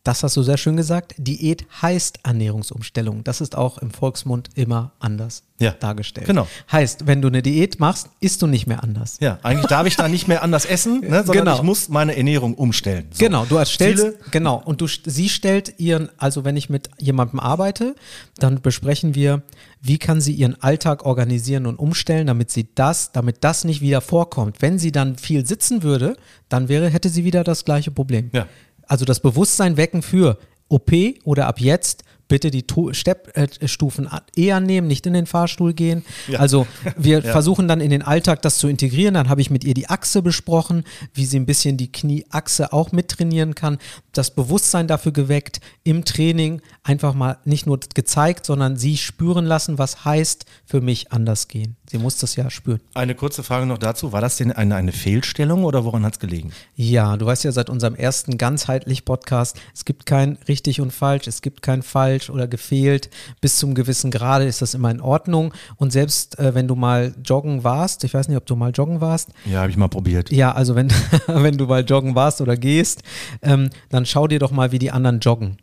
Das 0.04 0.24
hast 0.24 0.36
du 0.36 0.42
sehr 0.42 0.56
schön 0.56 0.76
gesagt. 0.76 1.14
Diät 1.16 1.64
heißt 1.80 2.20
Ernährungsumstellung. 2.24 3.22
Das 3.22 3.40
ist 3.40 3.56
auch 3.56 3.78
im 3.78 3.92
Volksmund 3.92 4.48
immer 4.56 4.92
anders 4.98 5.44
Ja, 5.60 5.70
dargestellt. 5.78 6.26
genau. 6.26 6.48
Heißt, 6.72 7.06
wenn 7.06 7.22
du 7.22 7.28
eine 7.28 7.40
Diät 7.40 7.78
machst, 7.78 8.08
isst 8.18 8.42
du 8.42 8.48
nicht 8.48 8.66
mehr 8.66 8.82
anders. 8.82 9.18
Ja, 9.20 9.38
eigentlich 9.44 9.66
darf 9.66 9.86
ich 9.86 9.94
da 9.94 10.08
nicht 10.08 10.26
mehr 10.26 10.42
anders 10.42 10.64
essen, 10.64 11.02
ne? 11.02 11.22
sondern 11.24 11.44
Genau. 11.44 11.56
ich 11.56 11.62
muss 11.62 11.88
meine 11.88 12.16
Ernährung 12.16 12.54
umstellen. 12.54 13.06
So. 13.12 13.24
Genau, 13.24 13.44
du 13.44 13.56
erstellst, 13.56 14.02
Ziele? 14.02 14.18
genau, 14.32 14.60
und 14.64 14.80
du, 14.80 14.88
sie 14.88 15.28
stellt 15.28 15.78
ihren, 15.78 16.08
also 16.18 16.44
wenn 16.44 16.56
ich 16.56 16.68
mit 16.68 16.90
jemandem 16.98 17.38
arbeite, 17.38 17.94
dann 18.38 18.60
besprechen 18.60 19.14
wir, 19.14 19.42
wie 19.80 19.98
kann 19.98 20.20
sie 20.20 20.32
ihren 20.32 20.60
Alltag 20.60 21.06
organisieren 21.06 21.64
und 21.66 21.76
umstellen, 21.78 22.26
damit 22.26 22.50
sie 22.50 22.68
das, 22.74 23.12
damit 23.12 23.44
das 23.44 23.64
nicht 23.64 23.80
wieder 23.80 24.00
vorkommt. 24.00 24.60
Wenn 24.62 24.80
sie 24.80 24.90
dann 24.90 25.16
viel 25.16 25.46
sitzen 25.46 25.84
würde, 25.84 26.16
dann 26.48 26.68
wäre, 26.68 26.88
hätte 26.88 27.08
sie 27.08 27.24
wieder 27.24 27.44
das 27.44 27.64
gleiche 27.64 27.92
Problem. 27.92 28.30
Ja. 28.32 28.46
Also 28.86 29.04
das 29.04 29.20
Bewusstsein 29.20 29.76
wecken 29.76 30.02
für 30.02 30.38
OP 30.68 30.92
oder 31.24 31.46
ab 31.46 31.60
jetzt 31.60 32.04
bitte 32.32 32.50
die 32.50 32.62
Tu- 32.66 32.94
Steppstufen 32.94 34.08
eher 34.34 34.58
nehmen, 34.60 34.86
nicht 34.86 35.06
in 35.06 35.12
den 35.12 35.26
Fahrstuhl 35.26 35.74
gehen. 35.74 36.02
Ja. 36.28 36.38
Also 36.40 36.66
wir 36.96 37.18
Ja. 37.22 37.30
versuchen 37.30 37.68
dann 37.68 37.82
in 37.82 37.90
den 37.90 38.00
Alltag 38.00 38.40
das 38.40 38.56
zu 38.56 38.68
integrieren. 38.68 39.12
Dann 39.12 39.28
habe 39.28 39.42
ich 39.42 39.50
mit 39.50 39.64
ihr 39.64 39.74
die 39.74 39.90
Achse 39.90 40.22
besprochen, 40.22 40.84
wie 41.12 41.26
sie 41.26 41.38
ein 41.38 41.44
bisschen 41.44 41.76
die 41.76 41.92
Knieachse 41.92 42.72
auch 42.72 42.90
mittrainieren 42.90 43.54
kann. 43.54 43.76
Das 44.12 44.30
Bewusstsein 44.34 44.88
dafür 44.88 45.12
geweckt, 45.12 45.60
im 45.84 46.06
Training 46.06 46.62
einfach 46.82 47.12
mal 47.12 47.36
nicht 47.44 47.66
nur 47.66 47.78
gezeigt, 47.94 48.46
sondern 48.46 48.76
sie 48.78 48.96
spüren 48.96 49.44
lassen, 49.44 49.76
was 49.76 50.06
heißt 50.06 50.46
für 50.64 50.80
mich 50.80 51.12
anders 51.12 51.48
gehen. 51.48 51.76
Sie 51.90 51.98
muss 51.98 52.16
das 52.16 52.36
ja 52.36 52.48
spüren. 52.48 52.80
Eine 52.94 53.14
kurze 53.14 53.42
Frage 53.42 53.66
noch 53.66 53.76
dazu. 53.76 54.12
War 54.12 54.22
das 54.22 54.38
denn 54.38 54.50
eine, 54.52 54.76
eine 54.76 54.92
Fehlstellung 54.92 55.64
oder 55.64 55.84
woran 55.84 56.06
hat 56.06 56.14
es 56.14 56.18
gelegen? 56.18 56.50
Ja, 56.74 57.18
du 57.18 57.26
weißt 57.26 57.44
ja 57.44 57.52
seit 57.52 57.68
unserem 57.68 57.94
ersten 57.94 58.38
ganzheitlich 58.38 59.04
Podcast, 59.04 59.60
es 59.74 59.84
gibt 59.84 60.06
kein 60.06 60.38
richtig 60.48 60.80
und 60.80 60.90
falsch, 60.92 61.26
es 61.26 61.42
gibt 61.42 61.60
kein 61.60 61.82
falsch 61.82 62.21
oder 62.30 62.46
gefehlt. 62.46 63.10
Bis 63.40 63.56
zum 63.58 63.74
gewissen 63.74 64.10
Grade 64.10 64.44
ist 64.44 64.62
das 64.62 64.74
immer 64.74 64.90
in 64.90 65.00
Ordnung. 65.00 65.52
Und 65.76 65.92
selbst 65.92 66.38
äh, 66.38 66.54
wenn 66.54 66.68
du 66.68 66.74
mal 66.74 67.14
joggen 67.24 67.64
warst, 67.64 68.04
ich 68.04 68.14
weiß 68.14 68.28
nicht, 68.28 68.36
ob 68.36 68.46
du 68.46 68.56
mal 68.56 68.70
joggen 68.70 69.00
warst, 69.00 69.30
Ja, 69.50 69.60
habe 69.60 69.70
ich 69.70 69.76
mal 69.76 69.88
probiert. 69.88 70.30
ja, 70.32 70.52
also 70.52 70.74
wenn, 70.74 70.88
wenn 71.26 71.56
du 71.58 71.66
mal 71.66 71.84
joggen 71.84 72.14
warst 72.14 72.40
oder 72.40 72.56
gehst, 72.56 73.02
ähm, 73.42 73.70
dann 73.88 74.06
schau 74.06 74.26
dir 74.26 74.38
doch 74.38 74.50
mal, 74.50 74.72
wie 74.72 74.78
die 74.78 74.90
anderen 74.90 75.20
joggen. 75.20 75.58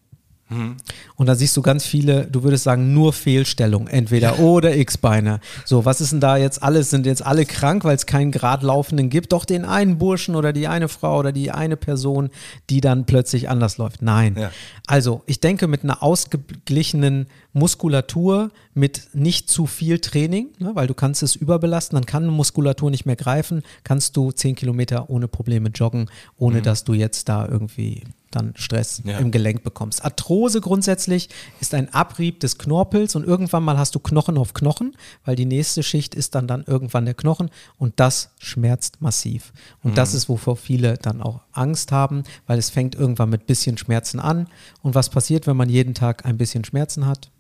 Und 0.49 1.27
da 1.27 1.35
siehst 1.35 1.55
du 1.57 1.61
ganz 1.61 1.85
viele, 1.85 2.25
du 2.25 2.43
würdest 2.43 2.63
sagen, 2.63 2.93
nur 2.93 3.13
Fehlstellung, 3.13 3.87
entweder 3.87 4.39
oder 4.39 4.75
X-Beine. 4.75 5.39
So, 5.63 5.85
was 5.85 6.01
ist 6.01 6.11
denn 6.11 6.21
da 6.21 6.37
jetzt 6.37 6.63
alles? 6.63 6.89
Sind 6.89 7.05
jetzt 7.05 7.23
alle 7.23 7.45
krank, 7.45 7.83
weil 7.83 7.95
es 7.95 8.07
keinen 8.07 8.31
Gradlaufenden 8.31 9.09
gibt? 9.09 9.31
Doch 9.31 9.45
den 9.45 9.63
einen 9.63 9.99
Burschen 9.99 10.35
oder 10.35 10.51
die 10.51 10.67
eine 10.67 10.87
Frau 10.87 11.19
oder 11.19 11.31
die 11.31 11.51
eine 11.51 11.77
Person, 11.77 12.29
die 12.69 12.81
dann 12.81 13.05
plötzlich 13.05 13.47
anders 13.47 13.77
läuft. 13.77 14.01
Nein. 14.01 14.35
Ja. 14.39 14.51
Also, 14.87 15.21
ich 15.27 15.39
denke, 15.39 15.67
mit 15.67 15.83
einer 15.83 16.01
ausgeglichenen 16.01 17.27
Muskulatur, 17.53 18.51
mit 18.73 19.09
nicht 19.13 19.49
zu 19.49 19.67
viel 19.67 19.99
Training, 19.99 20.47
ne, 20.57 20.71
weil 20.73 20.87
du 20.87 20.93
kannst 20.93 21.21
es 21.21 21.35
überbelasten, 21.35 21.95
dann 21.95 22.05
kann 22.05 22.25
Muskulatur 22.25 22.89
nicht 22.89 23.05
mehr 23.05 23.15
greifen, 23.15 23.61
kannst 23.83 24.17
du 24.17 24.31
10 24.31 24.55
Kilometer 24.55 25.09
ohne 25.09 25.27
Probleme 25.27 25.69
joggen, 25.69 26.09
ohne 26.37 26.61
dass 26.61 26.83
du 26.83 26.93
jetzt 26.93 27.29
da 27.29 27.47
irgendwie 27.47 28.03
dann 28.31 28.53
Stress 28.55 29.01
Ja. 29.05 29.17
im 29.17 29.31
Gelenk 29.31 29.63
bekommst. 29.63 30.03
Arthrose 30.05 30.61
grundsätzlich 30.61 31.29
ist 31.59 31.73
ein 31.73 31.93
Abrieb 31.93 32.39
des 32.39 32.57
Knorpels 32.57 33.15
und 33.15 33.25
irgendwann 33.25 33.63
mal 33.63 33.77
hast 33.77 33.95
du 33.95 33.99
Knochen 33.99 34.37
auf 34.37 34.53
Knochen, 34.53 34.95
weil 35.25 35.35
die 35.35 35.45
nächste 35.45 35.83
Schicht 35.83 36.15
ist 36.15 36.35
dann 36.35 36.47
dann 36.47 36.63
irgendwann 36.65 37.05
der 37.05 37.13
Knochen 37.13 37.49
und 37.77 37.99
das 37.99 38.31
schmerzt 38.39 39.01
massiv. 39.01 39.51
Und 39.83 39.97
das 39.97 40.13
ist, 40.13 40.29
wovor 40.29 40.55
viele 40.55 40.97
dann 40.97 41.21
auch 41.21 41.41
Angst 41.51 41.91
haben, 41.91 42.23
weil 42.47 42.59
es 42.59 42.69
fängt 42.69 42.95
irgendwann 42.95 43.29
mit 43.29 43.47
bisschen 43.47 43.77
Schmerzen 43.77 44.19
an. 44.19 44.47
Und 44.81 44.95
was 44.95 45.09
passiert, 45.09 45.47
wenn 45.47 45.57
man 45.57 45.69
jeden 45.69 45.93
Tag 45.93 46.25
ein 46.25 46.37
bisschen 46.37 46.63
Schmerzen 46.63 47.05
hat? 47.05 47.31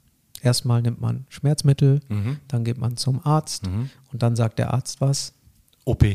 Erstmal 0.41 0.81
nimmt 0.81 1.01
man 1.01 1.25
Schmerzmittel, 1.29 1.99
dann 2.47 2.63
geht 2.63 2.77
man 2.77 2.95
zum 2.95 3.19
Arzt 3.25 3.67
und 3.67 4.23
dann 4.23 4.35
sagt 4.37 4.57
der 4.57 4.73
Arzt 4.73 5.01
was. 5.01 5.33
OP. 5.85 6.05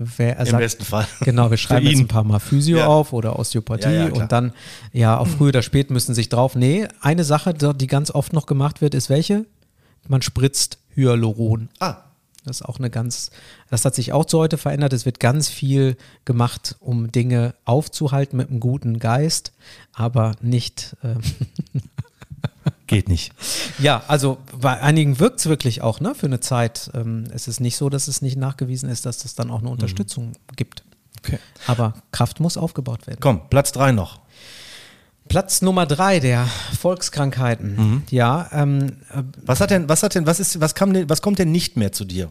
Wer, 0.00 0.36
er 0.36 0.46
Im 0.46 0.50
sagt, 0.52 0.62
besten 0.62 0.84
Fall. 0.84 1.06
Genau, 1.22 1.50
wir 1.50 1.56
schreiben 1.56 1.86
jetzt 1.86 1.98
ein 1.98 2.06
paar 2.08 2.22
Mal 2.24 2.38
Physio 2.38 2.78
Ja. 2.78 2.86
auf 2.86 3.12
oder 3.12 3.38
Osteopathie 3.38 3.84
Ja, 3.92 4.06
ja, 4.08 4.12
und 4.12 4.30
dann, 4.30 4.52
ja, 4.92 5.18
auch 5.18 5.26
früh 5.26 5.48
oder 5.48 5.62
spät 5.62 5.90
müssen 5.90 6.14
sich 6.14 6.28
drauf. 6.28 6.54
Nee, 6.54 6.86
eine 7.00 7.24
Sache, 7.24 7.52
die 7.52 7.86
ganz 7.88 8.10
oft 8.12 8.32
noch 8.32 8.46
gemacht 8.46 8.80
wird, 8.80 8.94
ist 8.94 9.10
welche? 9.10 9.44
Man 10.06 10.22
spritzt 10.22 10.78
Hyaluron. 10.94 11.68
Ah, 11.80 11.96
Das 12.44 12.60
ist 12.60 12.62
auch 12.66 12.78
eine 12.78 12.90
ganz, 12.90 13.30
das 13.70 13.84
hat 13.84 13.94
sich 13.96 14.12
auch 14.12 14.24
zu 14.24 14.38
heute 14.38 14.56
verändert. 14.56 14.92
Es 14.92 15.04
wird 15.04 15.18
ganz 15.20 15.48
viel 15.48 15.96
gemacht, 16.24 16.76
um 16.80 17.10
Dinge 17.12 17.54
aufzuhalten 17.64 18.36
mit 18.36 18.48
einem 18.50 18.60
guten 18.60 19.00
Geist, 19.00 19.52
aber 19.92 20.36
nicht, 20.40 20.96
ähm, 21.02 21.18
geht 22.88 23.08
nicht. 23.08 23.32
ja, 23.78 24.02
also 24.08 24.38
bei 24.60 24.80
einigen 24.80 25.20
wirkt 25.20 25.40
es 25.40 25.46
wirklich 25.46 25.82
auch, 25.82 26.00
ne, 26.00 26.14
für 26.14 26.26
eine 26.26 26.40
Zeit. 26.40 26.90
Ähm, 26.94 27.24
es 27.32 27.46
ist 27.46 27.60
nicht 27.60 27.76
so, 27.76 27.88
dass 27.88 28.08
es 28.08 28.20
nicht 28.22 28.36
nachgewiesen 28.36 28.88
ist, 28.88 29.06
dass 29.06 29.24
es 29.24 29.34
dann 29.34 29.50
auch 29.50 29.60
eine 29.60 29.70
Unterstützung 29.70 30.32
gibt. 30.56 30.82
Okay. 31.18 31.38
Aber 31.66 31.94
Kraft 32.12 32.40
muss 32.40 32.56
aufgebaut 32.56 33.06
werden. 33.06 33.18
Komm, 33.20 33.48
Platz 33.50 33.72
drei 33.72 33.92
noch. 33.92 34.20
Platz 35.28 35.60
Nummer 35.62 35.84
drei 35.84 36.20
der 36.20 36.46
Volkskrankheiten. 36.80 38.02
Ja, 38.10 38.48
ähm, 38.52 38.96
äh, 39.10 39.22
Was 39.44 39.60
hat 39.60 39.70
denn, 39.70 39.88
was 39.88 40.02
hat 40.02 40.14
denn, 40.14 40.26
was 40.26 40.40
ist, 40.40 40.60
was 40.60 40.74
kam 40.74 40.92
denn, 40.92 41.08
was 41.08 41.20
kommt 41.22 41.38
denn 41.38 41.52
nicht 41.52 41.76
mehr 41.76 41.92
zu 41.92 42.04
dir? 42.04 42.30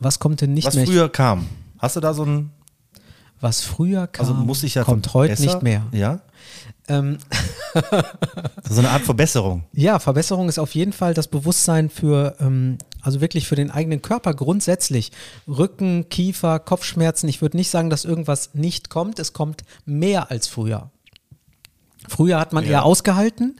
was 0.00 0.18
kommt 0.18 0.40
denn 0.42 0.52
nicht 0.52 0.66
was 0.66 0.74
mehr? 0.74 0.86
früher 0.86 1.08
kam? 1.08 1.46
Hast 1.78 1.96
du 1.96 2.00
da 2.00 2.12
so 2.14 2.24
ein, 2.24 2.50
was 3.44 3.60
früher 3.60 4.08
kam, 4.08 4.26
also 4.26 4.34
muss 4.34 4.64
ich 4.64 4.74
ja 4.74 4.82
kommt 4.82 5.14
heute 5.14 5.34
besser- 5.36 5.44
nicht 5.44 5.62
mehr. 5.62 5.82
Ja, 5.92 6.18
Ähm, 6.88 7.18
so 8.68 8.78
eine 8.80 8.90
Art 8.90 9.02
Verbesserung. 9.02 9.64
ja, 9.72 9.98
Verbesserung 9.98 10.48
ist 10.48 10.58
auf 10.58 10.74
jeden 10.74 10.92
Fall 10.92 11.14
das 11.14 11.28
Bewusstsein 11.28 11.88
für, 11.90 12.36
ähm, 12.40 12.78
also 13.00 13.20
wirklich 13.20 13.46
für 13.46 13.56
den 13.56 13.70
eigenen 13.70 14.02
Körper 14.02 14.34
grundsätzlich. 14.34 15.12
Rücken, 15.48 16.08
Kiefer, 16.08 16.58
Kopfschmerzen. 16.58 17.28
Ich 17.28 17.40
würde 17.40 17.56
nicht 17.56 17.70
sagen, 17.70 17.88
dass 17.90 18.04
irgendwas 18.04 18.50
nicht 18.54 18.90
kommt. 18.90 19.18
Es 19.18 19.32
kommt 19.32 19.62
mehr 19.86 20.30
als 20.30 20.46
früher. 20.48 20.90
Früher 22.08 22.38
hat 22.38 22.52
man 22.52 22.64
Ja. 22.64 22.70
eher 22.70 22.84
ausgehalten. 22.84 23.56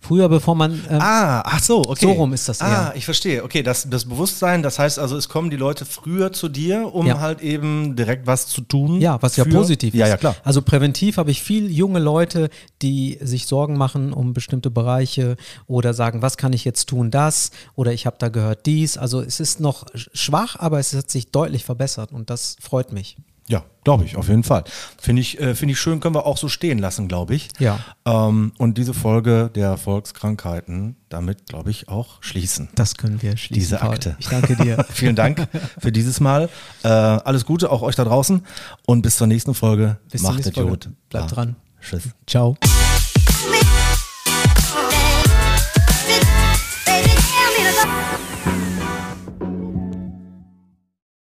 Früher, 0.00 0.28
bevor 0.28 0.54
man 0.54 0.72
ähm, 0.90 1.00
Ah, 1.00 1.42
ach 1.44 1.62
so, 1.62 1.78
okay. 1.86 2.06
So 2.06 2.12
rum 2.12 2.32
ist 2.32 2.48
das 2.48 2.60
Ah, 2.62 2.88
eher. 2.88 2.96
ich 2.96 3.04
verstehe. 3.04 3.44
Okay, 3.44 3.62
das, 3.62 3.88
das 3.90 4.06
Bewusstsein, 4.06 4.62
das 4.62 4.78
heißt 4.78 4.98
also, 4.98 5.16
es 5.16 5.28
kommen 5.28 5.50
die 5.50 5.56
Leute 5.56 5.84
früher 5.84 6.32
zu 6.32 6.48
dir, 6.48 6.94
um 6.94 7.06
Ja. 7.06 7.20
halt 7.20 7.40
eben 7.42 7.94
direkt 7.96 8.26
was 8.26 8.46
zu 8.46 8.62
tun. 8.62 9.00
Ja, 9.00 9.20
was 9.22 9.36
ja 9.36 9.44
positiv 9.44 9.94
ist. 9.94 10.00
Ja, 10.00 10.08
ja, 10.08 10.16
klar. 10.16 10.34
Also 10.44 10.62
präventiv 10.62 11.18
habe 11.18 11.30
ich 11.30 11.42
viel 11.42 11.70
junge 11.70 11.98
Leute, 11.98 12.48
die 12.82 13.18
sich 13.20 13.46
Sorgen 13.46 13.76
machen 13.76 14.12
um 14.12 14.32
bestimmte 14.32 14.70
Bereiche 14.70 15.36
oder 15.66 15.92
sagen, 15.94 16.22
was 16.22 16.36
kann 16.36 16.52
ich 16.52 16.64
jetzt 16.64 16.86
tun, 16.88 17.10
das 17.10 17.50
oder 17.74 17.92
ich 17.92 18.06
habe 18.06 18.16
da 18.18 18.28
gehört 18.28 18.66
dies. 18.66 18.96
Also 18.96 19.20
es 19.20 19.40
ist 19.40 19.60
noch 19.60 19.84
sch- 19.88 20.08
schwach, 20.14 20.56
aber 20.58 20.78
es 20.78 20.94
hat 20.94 21.10
sich 21.10 21.30
deutlich 21.30 21.64
verbessert 21.64 22.12
und 22.12 22.30
das 22.30 22.56
freut 22.60 22.92
mich. 22.92 23.16
Ja, 23.46 23.62
glaube 23.84 24.04
ich, 24.04 24.16
auf 24.16 24.28
jeden 24.28 24.42
Fall. 24.42 24.64
Finde 24.98 25.20
ich, 25.20 25.38
äh, 25.38 25.54
finde 25.54 25.72
ich 25.72 25.80
schön, 25.80 26.00
können 26.00 26.14
wir 26.14 26.24
auch 26.24 26.38
so 26.38 26.48
stehen 26.48 26.78
lassen, 26.78 27.08
glaube 27.08 27.34
ich. 27.34 27.48
Ja. 27.58 27.78
Ähm, 28.06 28.52
und 28.58 28.78
diese 28.78 28.94
Folge 28.94 29.50
der 29.54 29.76
Volkskrankheiten 29.76 30.96
damit, 31.10 31.46
glaube 31.46 31.70
ich, 31.70 31.88
auch 31.88 32.22
schließen. 32.22 32.70
Das 32.74 32.96
können 32.96 33.20
wir 33.20 33.36
schließen. 33.36 33.54
Diese 33.60 33.76
Paul. 33.76 33.90
Akte. 33.94 34.16
Ich 34.18 34.28
danke 34.28 34.56
dir. 34.56 34.84
Vielen 34.90 35.16
Dank 35.16 35.46
für 35.78 35.92
dieses 35.92 36.20
Mal. 36.20 36.48
Äh, 36.82 36.88
alles 36.88 37.44
Gute 37.44 37.70
auch 37.70 37.82
euch 37.82 37.96
da 37.96 38.04
draußen 38.04 38.42
und 38.86 39.02
bis 39.02 39.16
zur 39.16 39.26
nächsten 39.26 39.54
Folge. 39.54 39.98
Bis 40.10 40.22
zur 40.22 40.30
Macht 40.30 40.38
nächsten 40.38 40.50
es 40.50 40.54
Folge. 40.56 40.70
gut. 40.70 40.90
Bleibt 41.10 41.36
dran. 41.36 41.56
Tschüss. 41.80 42.08
Ciao. 42.26 42.56